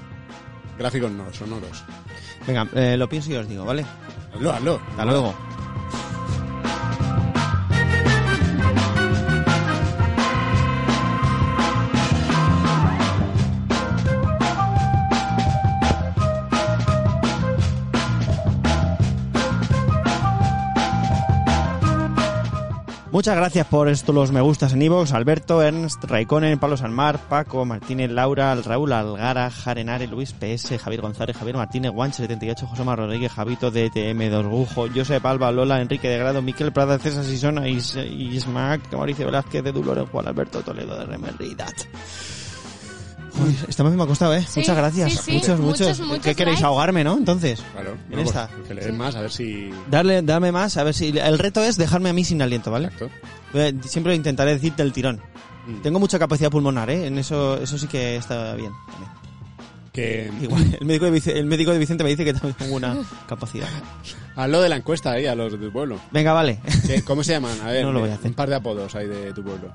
[0.79, 1.83] Gráficos no, sonoros.
[2.47, 3.85] Venga, eh, lo pienso y os digo, ¿vale?
[4.37, 4.81] Hazlo, hazlo.
[4.91, 5.35] Hasta luego.
[23.13, 27.67] Muchas gracias por esto, los me gustas en iVoox, Alberto, Ernst, Raikkonen, Pablo Sanmar, Paco,
[27.67, 33.31] Martínez, Laura, Raúl Algara, Jarenare, Luis PS, Javier González, Javier Martínez, Guanche78, José Mar Rodríguez,
[33.31, 37.97] Javito, DTM, Dos Gujo, Josep Alba, Lola, Enrique de Grado, Miquel Prada, César Sisona, Is,
[37.97, 41.75] Ismac, Mauricio Velázquez, de Dolores, Juan Alberto Toledo, de Remerridad.
[43.41, 44.45] Uy, esta vez me ha costado, ¿eh?
[44.49, 45.13] Sí, muchas gracias.
[45.13, 45.87] sí, sí, muchos, muchos.
[45.89, 46.57] muchos, muchos ¿Qué queréis?
[46.57, 46.67] likes.
[46.67, 47.17] ¿Ahogarme, no?
[47.17, 47.63] Entonces.
[47.73, 47.97] Claro.
[48.11, 48.49] En no, esta.
[48.49, 49.71] pues, que le den más, a ver si...
[49.91, 51.09] Darle, darme más, a ver si...
[51.17, 52.89] El reto es dejarme a mí sin aliento, ¿vale?
[52.89, 53.11] Exacto.
[53.55, 55.21] Eh, Siempre intentaré decirte el tirón.
[55.67, 55.81] Mm.
[55.83, 57.07] Tengo mucha capacidad pulmonar, ¿eh?
[57.07, 58.73] En eso, eso sí que está bien.
[58.91, 59.11] también.
[59.93, 60.31] Que...
[60.43, 62.97] Igual, el médico, de Vicente, el médico de Vicente me dice que también tengo una
[63.29, 63.69] capacidad.
[64.37, 65.99] Hazlo de la encuesta ahí a los de tu pueblo.
[66.11, 66.61] Venga, vale.
[66.87, 67.59] ¿Qué- ¿Cómo se llaman?
[67.63, 68.29] A ver, No lo voy a hacer.
[68.29, 69.73] un par de apodos ahí de tu pueblo.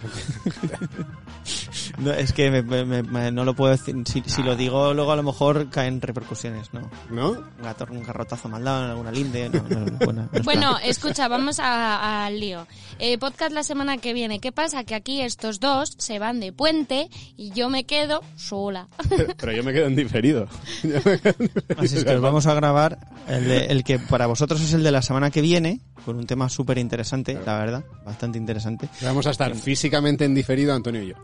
[2.00, 3.94] No, es que me- me- me- no lo puedo decir.
[4.06, 6.90] Si, si lo digo, luego a lo mejor caen repercusiones, ¿no?
[7.10, 7.30] ¿No?
[7.30, 9.48] Un gato, un garrotazo mal dado, alguna linde.
[9.50, 12.66] No, no, no, buena, no es Bueno, escucha, vamos a- al lío.
[12.98, 14.40] Eh, podcast la semana que viene.
[14.40, 14.84] ¿Qué pasa?
[14.84, 18.88] Que aquí estos dos se van de puente y yo me quedo sola.
[19.38, 20.48] Pero yo me quedo en diferido.
[20.82, 21.74] Yo me quedo en diferido.
[21.78, 22.98] Así es que os vamos a grabar
[23.28, 26.26] el, de- el que para vosotros es el de la semana que viene, con un
[26.26, 28.88] tema súper interesante, la verdad, bastante interesante.
[29.02, 31.14] Vamos a estar físicamente en diferido, Antonio y yo.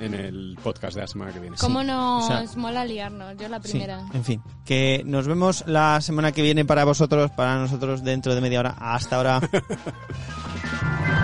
[0.00, 1.56] En el podcast de la semana que viene.
[1.58, 3.36] ¿Cómo nos o sea- mola liarnos?
[3.38, 4.00] Yo la Sí, primera.
[4.12, 8.40] en fin, que nos vemos la semana que viene para vosotros, para nosotros dentro de
[8.40, 8.74] media hora.
[8.78, 9.40] Hasta ahora.